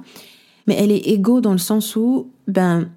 Mais 0.68 0.76
elle 0.76 0.92
est 0.92 1.08
égaux 1.08 1.42
dans 1.42 1.52
le 1.52 1.58
sens 1.58 1.96
où, 1.96 2.32
ben, 2.48 2.90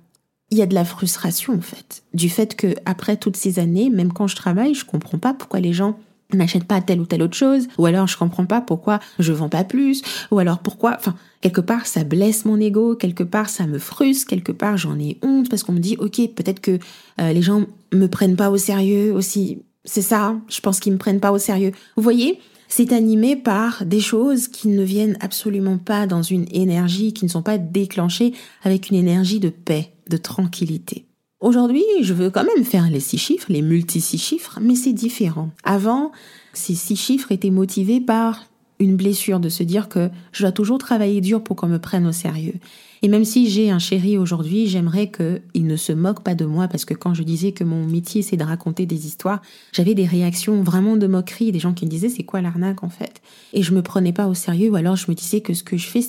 il 0.51 0.59
y 0.59 0.63
a 0.63 0.67
de 0.67 0.75
la 0.75 0.85
frustration 0.85 1.55
en 1.55 1.61
fait, 1.61 2.03
du 2.15 2.29
fait 2.29 2.57
que 2.57 2.75
après 2.85 3.17
toutes 3.17 3.37
ces 3.37 3.59
années, 3.59 3.91
même 3.91 4.13
quand 4.13 4.27
je 4.27 4.37
travaille, 4.37 4.75
je 4.75 4.85
comprends 4.85 5.19
pas 5.19 5.35
pourquoi 5.35 5.61
les 5.61 5.73
gens 5.73 5.99
n'achètent 6.33 6.65
pas 6.65 6.81
telle 6.81 7.01
ou 7.01 7.07
telle 7.07 7.23
autre 7.23 7.37
chose, 7.37 7.69
ou 7.79 7.87
alors 7.87 8.07
je 8.07 8.17
comprends 8.17 8.45
pas 8.45 8.61
pourquoi 8.61 9.01
je 9.19 9.33
vends 9.33 9.49
pas 9.49 9.65
plus, 9.65 10.03
ou 10.31 10.39
alors 10.39 10.59
pourquoi, 10.59 10.95
enfin, 10.97 11.15
quelque 11.41 11.61
part 11.61 11.87
ça 11.87 12.05
blesse 12.05 12.45
mon 12.45 12.61
ego, 12.61 12.97
quelque 12.97 13.23
part 13.23 13.49
ça 13.49 13.67
me 13.67 13.79
frustre, 13.79 14.27
quelque 14.27 14.53
part 14.53 14.77
j'en 14.77 14.99
ai 14.99 15.19
honte 15.23 15.49
parce 15.49 15.63
qu'on 15.63 15.73
me 15.73 15.79
dit 15.79 15.97
ok 15.99 16.21
peut-être 16.35 16.61
que 16.61 16.79
euh, 17.21 17.33
les 17.33 17.43
gens 17.43 17.65
me 17.93 18.07
prennent 18.07 18.37
pas 18.37 18.51
au 18.51 18.59
sérieux 18.59 19.13
aussi, 19.13 19.63
c'est 19.85 20.03
ça, 20.03 20.37
je 20.49 20.61
pense 20.61 20.81
qu'ils 20.81 20.93
me 20.93 20.99
prennent 20.99 21.21
pas 21.21 21.33
au 21.33 21.39
sérieux. 21.39 21.73
Vous 21.97 22.03
voyez, 22.03 22.39
c'est 22.69 22.93
animé 22.93 23.35
par 23.35 23.87
des 23.87 24.01
choses 24.01 24.49
qui 24.49 24.69
ne 24.69 24.83
viennent 24.83 25.17
absolument 25.21 25.79
pas 25.79 26.07
dans 26.07 26.23
une 26.23 26.45
énergie, 26.53 27.15
qui 27.15 27.25
ne 27.25 27.31
sont 27.31 27.43
pas 27.43 27.57
déclenchées 27.57 28.35
avec 28.63 28.91
une 28.91 28.97
énergie 28.97 29.41
de 29.41 29.49
paix, 29.49 29.95
de 30.11 30.19
tranquillité. 30.19 31.08
Aujourd'hui, 31.41 31.85
je 32.01 32.15
veux 32.15 32.31
quand 32.31 32.45
même 32.45 32.65
faire 32.65 32.91
les 32.91 32.99
six 32.99 33.19
chiffres, 33.19 33.47
les 33.49 33.63
multi-six 33.63 34.19
chiffres, 34.19 34.59
mais 34.61 34.75
c'est 34.75 34.93
différent. 34.93 35.51
Avant, 35.63 36.11
ces 36.53 36.75
six 36.75 36.97
chiffres 36.97 37.31
étaient 37.31 37.51
motivés 37.51 38.01
par 38.01 38.47
une 38.81 38.97
blessure 38.97 39.39
de 39.39 39.49
se 39.49 39.63
dire 39.63 39.89
que 39.89 40.11
je 40.33 40.43
dois 40.43 40.53
toujours 40.53 40.79
travailler 40.79 41.21
dur 41.21 41.43
pour 41.43 41.57
qu'on 41.57 41.69
me 41.69 41.79
prenne 41.79 42.07
au 42.07 42.13
sérieux. 42.13 42.55
Et 43.03 43.09
même 43.09 43.25
si 43.25 43.49
j'ai 43.49 43.71
un 43.71 43.79
chéri 43.79 44.19
aujourd'hui, 44.19 44.67
j'aimerais 44.67 45.11
qu'il 45.11 45.67
ne 45.67 45.77
se 45.77 45.93
moque 45.93 46.25
pas 46.25 46.35
de 46.35 46.45
moi 46.45 46.67
parce 46.67 46.85
que 46.85 46.95
quand 46.95 47.15
je 47.15 47.23
disais 47.23 47.53
que 47.53 47.65
mon 47.65 47.87
métier 47.87 48.23
c'est 48.23 48.37
de 48.37 48.45
raconter 48.45 48.87
des 48.87 49.07
histoires, 49.07 49.41
j'avais 49.73 49.95
des 49.95 50.07
réactions 50.07 50.63
vraiment 50.63 50.97
de 50.97 51.07
moquerie, 51.07 51.53
des 51.53 51.61
gens 51.61 51.73
qui 51.73 51.85
me 51.85 51.91
disaient 51.91 52.09
c'est 52.09 52.25
quoi 52.25 52.41
l'arnaque 52.41 52.83
en 52.83 52.89
fait? 52.89 53.21
Et 53.53 53.63
je 53.63 53.75
me 53.75 53.83
prenais 53.83 54.13
pas 54.13 54.27
au 54.27 54.35
sérieux 54.35 54.71
ou 54.71 54.77
alors 54.77 54.97
je 54.97 55.09
me 55.09 55.15
disais 55.15 55.41
que 55.41 55.55
ce 55.55 55.63
que 55.63 55.77
je 55.77 55.87
fais 55.87 56.01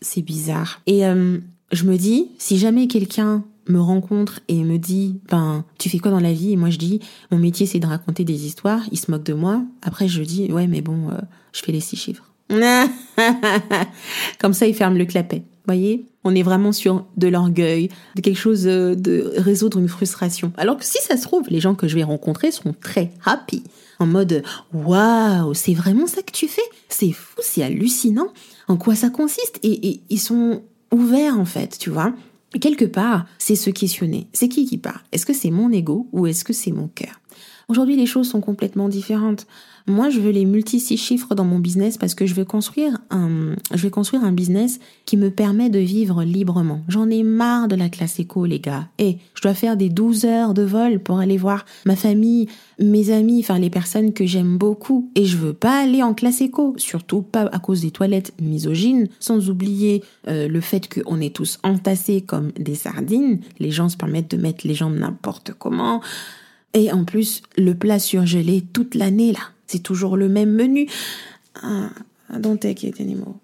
c'est 0.00 0.22
bizarre. 0.22 0.80
Et 0.86 1.06
euh, 1.06 1.38
je 1.70 1.84
me 1.84 1.96
dis 1.96 2.30
si 2.38 2.58
jamais 2.58 2.88
quelqu'un 2.88 3.44
me 3.68 3.80
rencontre 3.80 4.40
et 4.48 4.62
me 4.64 4.78
dit 4.78 5.20
ben 5.30 5.64
tu 5.78 5.88
fais 5.88 5.98
quoi 5.98 6.10
dans 6.10 6.20
la 6.20 6.32
vie? 6.32 6.52
Et 6.52 6.56
moi 6.56 6.70
je 6.70 6.78
dis 6.78 7.00
mon 7.30 7.38
métier 7.38 7.66
c'est 7.66 7.78
de 7.78 7.86
raconter 7.86 8.24
des 8.24 8.46
histoires. 8.46 8.82
Il 8.90 8.98
se 8.98 9.10
moque 9.10 9.24
de 9.24 9.34
moi. 9.34 9.62
Après 9.82 10.08
je 10.08 10.22
dis 10.22 10.50
ouais 10.52 10.66
mais 10.66 10.80
bon 10.80 11.10
euh, 11.10 11.18
je 11.52 11.62
fais 11.62 11.72
les 11.72 11.80
six 11.80 11.96
chiffres. 11.96 12.30
Comme 14.38 14.52
ça 14.52 14.66
il 14.66 14.74
ferme 14.74 14.96
le 14.96 15.04
clapet. 15.04 15.42
Voyez? 15.66 16.06
On 16.24 16.34
est 16.34 16.42
vraiment 16.42 16.72
sur 16.72 17.06
de 17.16 17.28
l'orgueil 17.28 17.88
de 18.16 18.20
quelque 18.20 18.38
chose 18.38 18.66
euh, 18.66 18.94
de 18.94 19.32
résoudre 19.36 19.78
une 19.78 19.88
frustration. 19.88 20.52
Alors 20.56 20.76
que 20.76 20.84
si 20.84 20.98
ça 21.02 21.16
se 21.16 21.22
trouve 21.22 21.44
les 21.48 21.60
gens 21.60 21.74
que 21.74 21.88
je 21.88 21.94
vais 21.94 22.04
rencontrer 22.04 22.50
seront 22.50 22.74
très 22.78 23.12
happy. 23.24 23.62
En 23.98 24.06
mode 24.06 24.42
waouh 24.72 25.54
c'est 25.54 25.74
vraiment 25.74 26.06
ça 26.06 26.22
que 26.22 26.32
tu 26.32 26.48
fais? 26.48 26.62
C'est 26.88 27.12
fou 27.12 27.40
c'est 27.42 27.62
hallucinant. 27.62 28.28
En 28.68 28.76
quoi 28.76 28.94
ça 28.94 29.10
consiste? 29.10 29.58
Et, 29.62 29.88
et 29.88 30.00
ils 30.10 30.20
sont 30.20 30.62
ouverts 30.90 31.38
en 31.38 31.44
fait 31.44 31.78
tu 31.78 31.90
vois? 31.90 32.12
Quelque 32.60 32.84
part, 32.84 33.26
c'est 33.38 33.56
se 33.56 33.70
questionner. 33.70 34.28
C'est 34.32 34.48
qui 34.48 34.66
qui 34.66 34.78
parle? 34.78 35.00
Est-ce 35.12 35.26
que 35.26 35.32
c'est 35.32 35.50
mon 35.50 35.70
ego 35.70 36.08
ou 36.12 36.26
est-ce 36.26 36.44
que 36.44 36.52
c'est 36.52 36.72
mon 36.72 36.88
cœur? 36.88 37.21
Aujourd'hui, 37.72 37.96
les 37.96 38.04
choses 38.04 38.28
sont 38.28 38.42
complètement 38.42 38.90
différentes. 38.90 39.46
Moi, 39.86 40.10
je 40.10 40.20
veux 40.20 40.30
les 40.30 40.44
multi 40.44 40.78
six 40.78 40.98
chiffres 40.98 41.34
dans 41.34 41.46
mon 41.46 41.58
business 41.58 41.96
parce 41.96 42.14
que 42.14 42.26
je 42.26 42.34
veux 42.34 42.44
construire 42.44 42.98
un, 43.08 43.56
je 43.72 43.82
vais 43.82 43.88
construire 43.88 44.24
un 44.24 44.32
business 44.32 44.78
qui 45.06 45.16
me 45.16 45.30
permet 45.30 45.70
de 45.70 45.78
vivre 45.78 46.22
librement. 46.22 46.82
J'en 46.88 47.08
ai 47.08 47.22
marre 47.22 47.68
de 47.68 47.74
la 47.74 47.88
classe 47.88 48.20
éco, 48.20 48.44
les 48.44 48.60
gars. 48.60 48.88
Et 48.98 49.16
je 49.34 49.40
dois 49.40 49.54
faire 49.54 49.78
des 49.78 49.88
12 49.88 50.26
heures 50.26 50.52
de 50.52 50.60
vol 50.60 50.98
pour 50.98 51.18
aller 51.18 51.38
voir 51.38 51.64
ma 51.86 51.96
famille, 51.96 52.46
mes 52.78 53.10
amis, 53.10 53.40
enfin 53.40 53.58
les 53.58 53.70
personnes 53.70 54.12
que 54.12 54.26
j'aime 54.26 54.58
beaucoup. 54.58 55.10
Et 55.14 55.24
je 55.24 55.38
veux 55.38 55.54
pas 55.54 55.82
aller 55.82 56.02
en 56.02 56.12
classe 56.12 56.42
éco, 56.42 56.74
surtout 56.76 57.22
pas 57.22 57.48
à 57.52 57.58
cause 57.58 57.80
des 57.80 57.90
toilettes 57.90 58.34
misogynes, 58.38 59.08
sans 59.18 59.48
oublier 59.48 60.04
euh, 60.28 60.46
le 60.46 60.60
fait 60.60 60.92
qu'on 60.92 61.22
est 61.22 61.34
tous 61.34 61.58
entassés 61.62 62.20
comme 62.20 62.52
des 62.52 62.74
sardines. 62.74 63.40
Les 63.60 63.70
gens 63.70 63.88
se 63.88 63.96
permettent 63.96 64.32
de 64.32 64.42
mettre 64.42 64.66
les 64.66 64.74
jambes 64.74 64.98
n'importe 64.98 65.52
comment. 65.58 66.02
Et 66.74 66.90
en 66.92 67.04
plus, 67.04 67.42
le 67.56 67.74
plat 67.74 67.98
surgelé 67.98 68.62
toute 68.72 68.94
l'année, 68.94 69.32
là. 69.32 69.40
C'est 69.66 69.82
toujours 69.82 70.16
le 70.16 70.28
même 70.28 70.52
menu. 70.52 70.86
Ah, 71.62 71.90
don't 72.38 72.58
take 72.58 72.86
it 72.86 73.00
anymore. 73.00 73.36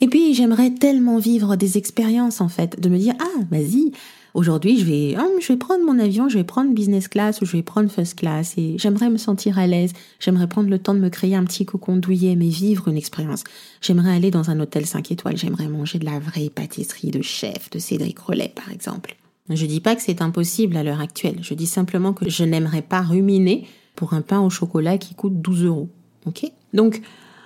Et 0.00 0.08
puis, 0.08 0.34
j'aimerais 0.34 0.70
tellement 0.70 1.18
vivre 1.18 1.56
des 1.56 1.78
expériences, 1.78 2.40
en 2.40 2.48
fait, 2.48 2.80
de 2.80 2.88
me 2.88 2.98
dire, 2.98 3.14
ah, 3.20 3.40
vas-y, 3.50 3.92
aujourd'hui, 4.34 4.78
je 4.78 4.84
vais, 4.84 5.16
oh, 5.18 5.38
je 5.40 5.48
vais 5.48 5.56
prendre 5.56 5.84
mon 5.84 5.98
avion, 5.98 6.28
je 6.28 6.38
vais 6.38 6.44
prendre 6.44 6.74
business 6.74 7.08
class 7.08 7.40
ou 7.40 7.46
je 7.46 7.52
vais 7.52 7.62
prendre 7.62 7.90
first 7.90 8.16
class 8.16 8.54
et 8.56 8.76
j'aimerais 8.78 9.10
me 9.10 9.16
sentir 9.16 9.58
à 9.58 9.66
l'aise. 9.66 9.92
J'aimerais 10.18 10.48
prendre 10.48 10.68
le 10.68 10.78
temps 10.78 10.94
de 10.94 10.98
me 11.00 11.08
créer 11.08 11.36
un 11.36 11.44
petit 11.44 11.64
cocon 11.64 11.96
douillet, 11.96 12.36
mais 12.36 12.48
vivre 12.48 12.88
une 12.88 12.96
expérience. 12.96 13.44
J'aimerais 13.80 14.14
aller 14.14 14.30
dans 14.30 14.50
un 14.50 14.58
hôtel 14.60 14.86
5 14.86 15.12
étoiles. 15.12 15.36
J'aimerais 15.36 15.68
manger 15.68 15.98
de 15.98 16.04
la 16.04 16.18
vraie 16.18 16.50
pâtisserie 16.50 17.10
de 17.10 17.22
chef, 17.22 17.70
de 17.70 17.78
Cédric 17.78 18.18
Rollet, 18.18 18.52
par 18.54 18.70
exemple. 18.72 19.16
Je 19.48 19.66
dis 19.66 19.80
pas 19.80 19.96
que 19.96 20.02
c'est 20.02 20.22
impossible 20.22 20.76
à 20.76 20.82
l'heure 20.82 21.00
actuelle. 21.00 21.38
Je 21.42 21.54
dis 21.54 21.66
simplement 21.66 22.12
que 22.12 22.28
je 22.28 22.44
n'aimerais 22.44 22.82
pas 22.82 23.02
ruminer 23.02 23.66
pour 23.96 24.14
un 24.14 24.22
pain 24.22 24.40
au 24.40 24.50
chocolat 24.50 24.98
qui 24.98 25.14
coûte 25.14 25.40
12 25.40 25.64
euros. 25.64 25.88
Ok? 26.26 26.44
Donc, 26.72 27.02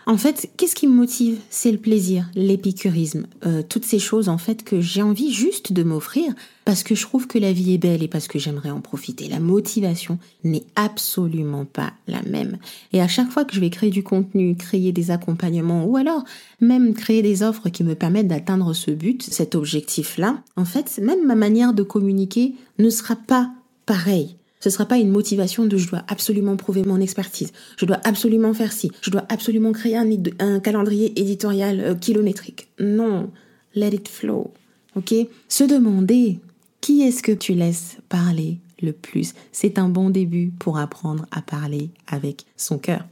en 0.09 0.16
fait, 0.16 0.49
qu'est-ce 0.57 0.77
qui 0.77 0.87
me 0.87 0.95
motive? 0.95 1.40
C'est 1.51 1.73
le 1.73 1.79
plaisir, 1.79 2.31
l'épicurisme, 2.37 3.27
euh, 3.45 3.62
toutes 3.69 3.85
ces 3.85 3.99
choses 3.99 4.29
en 4.29 4.38
fait 4.38 4.62
que 4.62 4.81
j'ai 4.81 5.03
envie 5.03 5.33
juste 5.33 5.73
de 5.73 5.83
m'offrir 5.83 6.33
parce 6.64 6.85
que 6.85 6.95
je 6.95 7.03
trouve 7.03 7.27
que 7.27 7.40
la 7.40 7.53
vie 7.53 7.75
est 7.75 7.79
belle 7.79 8.05
et 8.05 8.09
parce 8.09 8.29
que 8.29 8.38
j'aimerais 8.38 8.71
en 8.71 8.81
profiter. 8.81 9.27
La 9.27 9.40
motivation 9.40 10.21
n'est 10.45 10.62
absolument 10.77 11.64
pas 11.64 11.92
la 12.07 12.23
même. 12.23 12.59
Et 12.92 13.01
à 13.01 13.09
chaque 13.09 13.31
fois 13.31 13.45
que 13.45 13.55
je 13.55 13.61
vais 13.61 13.71
créer 13.71 13.90
du 13.90 14.05
contenu, 14.05 14.57
créer 14.57 14.92
des 14.92 15.11
accompagnements 15.11 15.85
ou 15.85 15.97
alors 15.97 16.23
même 16.61 16.95
créer 16.95 17.23
des 17.23 17.42
offres 17.42 17.69
qui 17.69 17.83
me 17.83 17.97
permettent 17.97 18.29
d'atteindre 18.29 18.75
ce 18.75 18.92
but, 18.92 19.25
cet 19.25 19.57
objectif-là, 19.57 20.38
en 20.55 20.64
fait, 20.64 20.99
même 21.03 21.27
ma 21.27 21.35
manière 21.35 21.75
de 21.75 21.83
communiquer 21.83 22.55
ne 22.79 22.90
sera 22.90 23.16
pas 23.16 23.51
pareille. 23.87 24.36
Ce 24.61 24.69
ne 24.69 24.73
sera 24.73 24.87
pas 24.87 24.99
une 24.99 25.11
motivation 25.11 25.64
de 25.64 25.77
je 25.77 25.88
dois 25.88 26.05
absolument 26.09 26.57
prouver 26.57 26.83
mon 26.85 27.01
expertise, 27.01 27.53
je 27.77 27.85
dois 27.85 28.01
absolument 28.05 28.55
faire 28.55 28.73
ci, 28.73 28.90
je 29.03 29.11
dois 29.11 29.25
absolument 29.29 29.73
créer 29.73 29.97
un, 29.97 30.61
calendrier 30.61 31.19
éditorial 31.21 31.81
euh, 31.81 31.95
kilométrique. 31.95 32.69
Non, 32.81 33.31
let 33.75 33.95
it 33.95 34.09
flow. 34.09 34.53
Ok? 34.97 35.14
Se 35.49 35.64
demander 35.64 36.40
qui 36.81 37.03
est-ce 37.03 37.23
que 37.23 37.33
tu 37.33 37.53
laisses 37.53 37.99
parler 38.09 38.59
le 38.81 38.92
plus, 38.92 39.35
c'est 39.53 39.79
un 39.79 39.88
bon 39.88 40.11
début 40.11 40.53
pour 40.59 40.79
apprendre 40.79 41.27
à 41.31 41.42
parler 41.42 41.90
avec 42.07 42.45
son 42.57 42.79
cœur. 42.79 43.05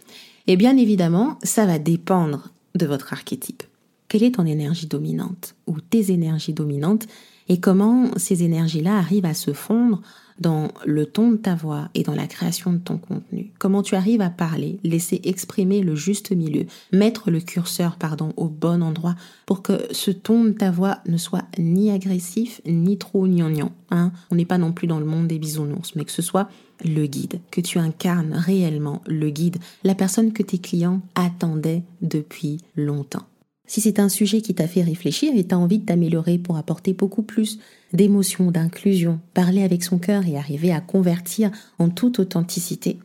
Et 0.47 0.57
bien 0.57 0.77
évidemment, 0.77 1.39
ça 1.43 1.67
va 1.67 1.79
dépendre 1.79 2.51
de 2.75 2.87
votre 2.87 3.13
archétype. 3.13 3.63
Quelle 4.09 4.23
est 4.23 4.35
ton 4.37 4.47
énergie 4.47 4.87
dominante 4.87 5.55
ou 5.67 5.81
tes 5.81 6.13
énergies 6.13 6.53
dominantes 6.53 7.07
et 7.49 7.61
comment 7.61 8.11
ces 8.17 8.43
énergies-là 8.43 8.97
arrivent 8.97 9.27
à 9.27 9.35
se 9.35 9.53
fondre 9.53 10.01
dans 10.41 10.73
le 10.85 11.07
ton 11.07 11.31
de 11.31 11.37
ta 11.37 11.55
voix 11.55 11.89
et 11.95 12.03
dans 12.03 12.15
la 12.15 12.27
création 12.27 12.73
de 12.73 12.79
ton 12.79 12.99
contenu? 12.99 13.53
Comment 13.59 13.83
tu 13.83 13.95
arrives 13.95 14.21
à 14.21 14.31
parler, 14.31 14.79
laisser 14.83 15.21
exprimer 15.25 15.83
le 15.83 15.95
juste 15.95 16.33
milieu, 16.33 16.67
mettre 16.93 17.31
le 17.31 17.41
curseur, 17.41 17.97
pardon, 17.97 18.33
au 18.37 18.49
bon 18.49 18.83
endroit 18.83 19.15
pour 19.47 19.63
que 19.63 19.87
ce 19.93 20.11
ton 20.11 20.45
de 20.45 20.51
ta 20.51 20.71
voix 20.71 20.99
ne 21.07 21.17
soit 21.17 21.45
ni 21.59 21.91
agressif, 21.91 22.61
ni 22.67 22.99
trop 22.99 23.27
gnangnan. 23.27 23.73
Hein? 23.91 24.13
On 24.31 24.37
n'est 24.37 24.45
pas 24.45 24.59
non 24.59 24.73
plus 24.73 24.87
dans 24.87 24.99
le 24.99 25.07
monde 25.07 25.29
des 25.29 25.39
bisounours, 25.39 25.95
mais 25.95 26.05
que 26.05 26.13
ce 26.13 26.23
soit 26.23 26.49
le 26.85 27.07
guide, 27.07 27.41
que 27.51 27.61
tu 27.61 27.79
incarnes 27.79 28.33
réellement 28.33 29.03
le 29.07 29.31
guide, 29.31 29.59
la 29.85 29.95
personne 29.95 30.33
que 30.33 30.43
tes 30.43 30.59
clients 30.59 31.01
attendaient 31.15 31.85
depuis 32.03 32.59
longtemps. 32.77 33.27
Si 33.67 33.81
c'est 33.81 33.99
un 33.99 34.09
sujet 34.09 34.41
qui 34.41 34.55
t'a 34.55 34.69
fait 34.69 34.83
réfléchir 34.83 35.33
et 35.35 35.45
t'as 35.45 35.57
envie 35.57 35.79
de 35.79 35.87
t'améliorer 35.87 36.39
pour 36.39 36.57
apporter 36.57 36.93
beaucoup 36.93 37.23
plus 37.23 37.59
d'émotion, 37.93 38.51
d'inclusion, 38.51 39.21
parler 39.33 39.63
avec 39.63 39.83
son 39.83 39.99
cœur 39.99 40.27
et 40.27 40.37
arriver 40.37 40.71
à 40.73 40.81
convertir 40.81 41.51
en 41.79 41.89
toute 41.89 42.19
authenticité, 42.19 42.99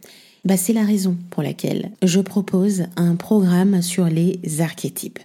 bah 0.46 0.58
c'est 0.58 0.74
la 0.74 0.84
raison 0.84 1.18
pour 1.30 1.44
laquelle 1.44 1.92
je 2.04 2.20
propose 2.20 2.84
un 2.98 3.16
programme 3.16 3.82
sur 3.82 4.06
les 4.06 4.40
archétypes. 4.60 5.20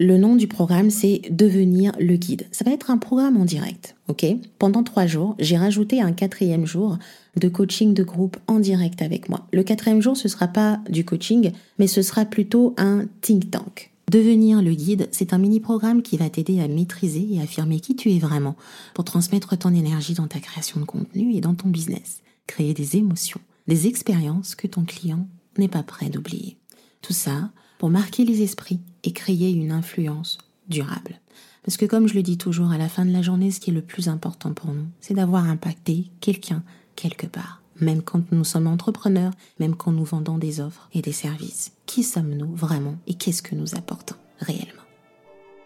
Le 0.00 0.18
nom 0.18 0.34
du 0.34 0.48
programme, 0.48 0.90
c'est 0.90 1.22
Devenir 1.30 1.92
le 2.00 2.16
guide. 2.16 2.46
Ça 2.50 2.64
va 2.64 2.72
être 2.72 2.90
un 2.90 2.98
programme 2.98 3.36
en 3.36 3.44
direct, 3.44 3.94
ok? 4.08 4.26
Pendant 4.58 4.82
trois 4.82 5.06
jours, 5.06 5.36
j'ai 5.38 5.56
rajouté 5.56 6.00
un 6.00 6.12
quatrième 6.12 6.66
jour 6.66 6.98
de 7.36 7.48
coaching 7.48 7.94
de 7.94 8.02
groupe 8.02 8.36
en 8.48 8.58
direct 8.58 9.02
avec 9.02 9.28
moi. 9.28 9.46
Le 9.52 9.62
quatrième 9.62 10.02
jour, 10.02 10.16
ce 10.16 10.26
sera 10.26 10.48
pas 10.48 10.80
du 10.90 11.04
coaching, 11.04 11.52
mais 11.78 11.86
ce 11.86 12.02
sera 12.02 12.24
plutôt 12.24 12.74
un 12.76 13.06
think 13.20 13.52
tank. 13.52 13.93
Devenir 14.10 14.62
le 14.62 14.74
guide, 14.74 15.08
c'est 15.12 15.32
un 15.32 15.38
mini-programme 15.38 16.02
qui 16.02 16.16
va 16.16 16.28
t'aider 16.28 16.60
à 16.60 16.68
maîtriser 16.68 17.26
et 17.32 17.40
affirmer 17.40 17.80
qui 17.80 17.96
tu 17.96 18.12
es 18.12 18.18
vraiment 18.18 18.56
pour 18.92 19.04
transmettre 19.04 19.56
ton 19.56 19.74
énergie 19.74 20.14
dans 20.14 20.28
ta 20.28 20.40
création 20.40 20.78
de 20.78 20.84
contenu 20.84 21.34
et 21.34 21.40
dans 21.40 21.54
ton 21.54 21.68
business. 21.68 22.22
Créer 22.46 22.74
des 22.74 22.96
émotions, 22.96 23.40
des 23.66 23.86
expériences 23.86 24.54
que 24.54 24.66
ton 24.66 24.84
client 24.84 25.26
n'est 25.56 25.68
pas 25.68 25.82
prêt 25.82 26.10
d'oublier. 26.10 26.58
Tout 27.00 27.14
ça 27.14 27.50
pour 27.78 27.88
marquer 27.88 28.24
les 28.24 28.42
esprits 28.42 28.80
et 29.04 29.12
créer 29.12 29.50
une 29.50 29.72
influence 29.72 30.38
durable. 30.68 31.20
Parce 31.64 31.78
que 31.78 31.86
comme 31.86 32.06
je 32.06 32.14
le 32.14 32.22
dis 32.22 32.36
toujours, 32.36 32.70
à 32.70 32.78
la 32.78 32.90
fin 32.90 33.06
de 33.06 33.12
la 33.12 33.22
journée, 33.22 33.50
ce 33.50 33.58
qui 33.58 33.70
est 33.70 33.74
le 33.74 33.82
plus 33.82 34.08
important 34.08 34.52
pour 34.52 34.72
nous, 34.72 34.86
c'est 35.00 35.14
d'avoir 35.14 35.48
impacté 35.48 36.10
quelqu'un 36.20 36.62
quelque 36.94 37.26
part 37.26 37.63
même 37.80 38.02
quand 38.02 38.32
nous 38.32 38.44
sommes 38.44 38.66
entrepreneurs, 38.66 39.32
même 39.58 39.76
quand 39.76 39.92
nous 39.92 40.04
vendons 40.04 40.38
des 40.38 40.60
offres 40.60 40.88
et 40.92 41.02
des 41.02 41.12
services. 41.12 41.72
Qui 41.86 42.02
sommes-nous 42.02 42.54
vraiment 42.54 42.96
et 43.06 43.14
qu'est-ce 43.14 43.42
que 43.42 43.54
nous 43.54 43.74
apportons 43.74 44.16
réellement? 44.40 44.82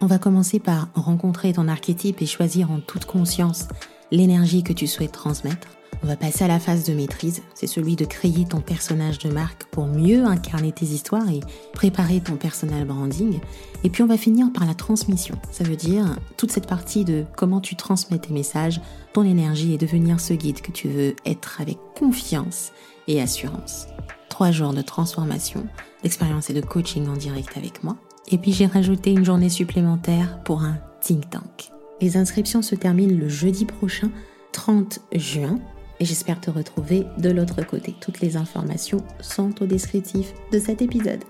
On 0.01 0.07
va 0.07 0.19
commencer 0.19 0.61
par 0.61 0.89
rencontrer 0.95 1.53
ton 1.53 1.69
archétype 1.69 2.23
et 2.23 2.27
choisir 2.27 2.71
en 2.71 2.81
toute 2.81 3.05
conscience 3.05 3.67
l'énergie 4.11 4.63
que 4.63 4.73
tu 4.73 4.87
souhaites 4.87 5.13
transmettre. 5.13 5.69
On 6.03 6.07
va 6.07 6.17
passer 6.17 6.45
à 6.45 6.49
la 6.49 6.61
phase 6.61 6.85
de 6.85 6.95
maîtrise, 6.95 7.43
c'est 7.55 7.67
celui 7.67 7.97
de 7.97 8.05
créer 8.05 8.45
ton 8.45 8.61
personnage 8.61 9.19
de 9.19 9.31
marque 9.31 9.65
pour 9.65 9.87
mieux 9.87 10.25
incarner 10.25 10.71
tes 10.71 10.87
histoires 10.87 11.29
et 11.29 11.41
préparer 11.73 12.21
ton 12.21 12.37
personal 12.37 12.85
branding. 12.85 13.41
Et 13.83 13.91
puis 13.91 14.05
on 14.05 14.07
va 14.07 14.17
finir 14.17 14.53
par 14.53 14.65
la 14.65 14.75
transmission, 14.75 15.35
ça 15.51 15.65
veut 15.65 15.77
dire 15.77 16.17
toute 16.37 16.53
cette 16.53 16.69
partie 16.69 17.05
de 17.05 17.25
comment 17.37 17.61
tu 17.61 17.75
transmets 17.75 18.19
tes 18.19 18.33
messages, 18.33 18.81
ton 19.13 19.25
énergie 19.25 19.75
et 19.75 19.79
devenir 19.79 20.21
ce 20.21 20.35
guide 20.35 20.61
que 20.61 20.71
tu 20.71 20.89
veux 20.89 21.17
être 21.27 21.61
avec 21.61 21.79
confiance 21.97 22.73
et 23.09 23.21
assurance. 23.21 23.89
trois 24.29 24.53
jours 24.53 24.73
de 24.73 24.83
transformation, 24.83 25.67
d'expérience 26.05 26.49
et 26.49 26.55
de 26.55 26.61
coaching 26.61 27.09
en 27.09 27.17
direct 27.17 27.57
avec 27.57 27.83
moi. 27.83 27.97
Et 28.29 28.39
puis 28.39 28.53
j'ai 28.53 28.67
rajouté 28.67 29.11
une 29.11 29.25
journée 29.25 29.49
supplémentaire 29.49 30.39
pour 30.45 30.63
un 30.63 30.77
think 31.01 31.29
tank. 31.31 31.73
Les 32.01 32.17
inscriptions 32.17 32.63
se 32.63 32.77
terminent 32.77 33.19
le 33.19 33.29
jeudi 33.29 33.65
prochain, 33.65 34.11
30 34.53 35.01
juin, 35.13 35.59
et 36.01 36.05
j'espère 36.05 36.41
te 36.41 36.51
retrouver 36.51 37.07
de 37.19 37.31
l'autre 37.31 37.63
côté. 37.63 37.95
Toutes 38.01 38.21
les 38.21 38.37
informations 38.37 39.05
sont 39.21 39.63
au 39.63 39.67
descriptif 39.67 40.33
de 40.53 40.59
cet 40.59 40.83
épisode. 40.83 41.25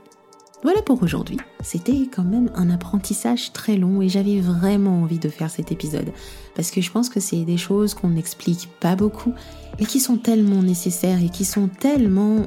Voilà 0.62 0.82
pour 0.82 1.02
aujourd'hui. 1.02 1.38
C'était 1.62 2.08
quand 2.12 2.24
même 2.24 2.50
un 2.54 2.68
apprentissage 2.70 3.52
très 3.52 3.76
long 3.76 4.02
et 4.02 4.08
j'avais 4.08 4.40
vraiment 4.40 5.02
envie 5.02 5.20
de 5.20 5.28
faire 5.28 5.50
cet 5.50 5.70
épisode 5.70 6.10
parce 6.56 6.72
que 6.72 6.80
je 6.80 6.90
pense 6.90 7.08
que 7.08 7.20
c'est 7.20 7.44
des 7.44 7.56
choses 7.56 7.94
qu'on 7.94 8.10
n'explique 8.10 8.68
pas 8.80 8.96
beaucoup 8.96 9.34
mais 9.78 9.86
qui 9.86 10.00
sont 10.00 10.16
tellement 10.16 10.62
nécessaires 10.62 11.22
et 11.22 11.28
qui 11.28 11.44
sont 11.44 11.68
tellement 11.68 12.46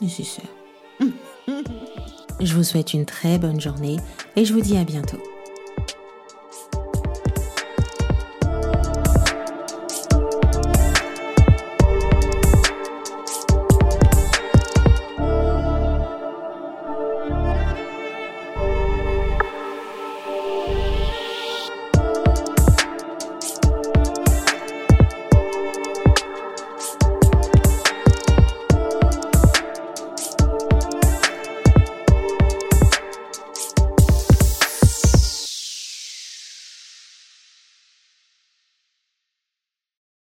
nécessaires. 0.00 0.50
je 2.40 2.54
vous 2.54 2.64
souhaite 2.64 2.94
une 2.94 3.06
très 3.06 3.38
bonne 3.38 3.60
journée 3.60 3.98
et 4.34 4.44
je 4.44 4.52
vous 4.52 4.60
dis 4.60 4.76
à 4.76 4.84
bientôt. 4.84 5.18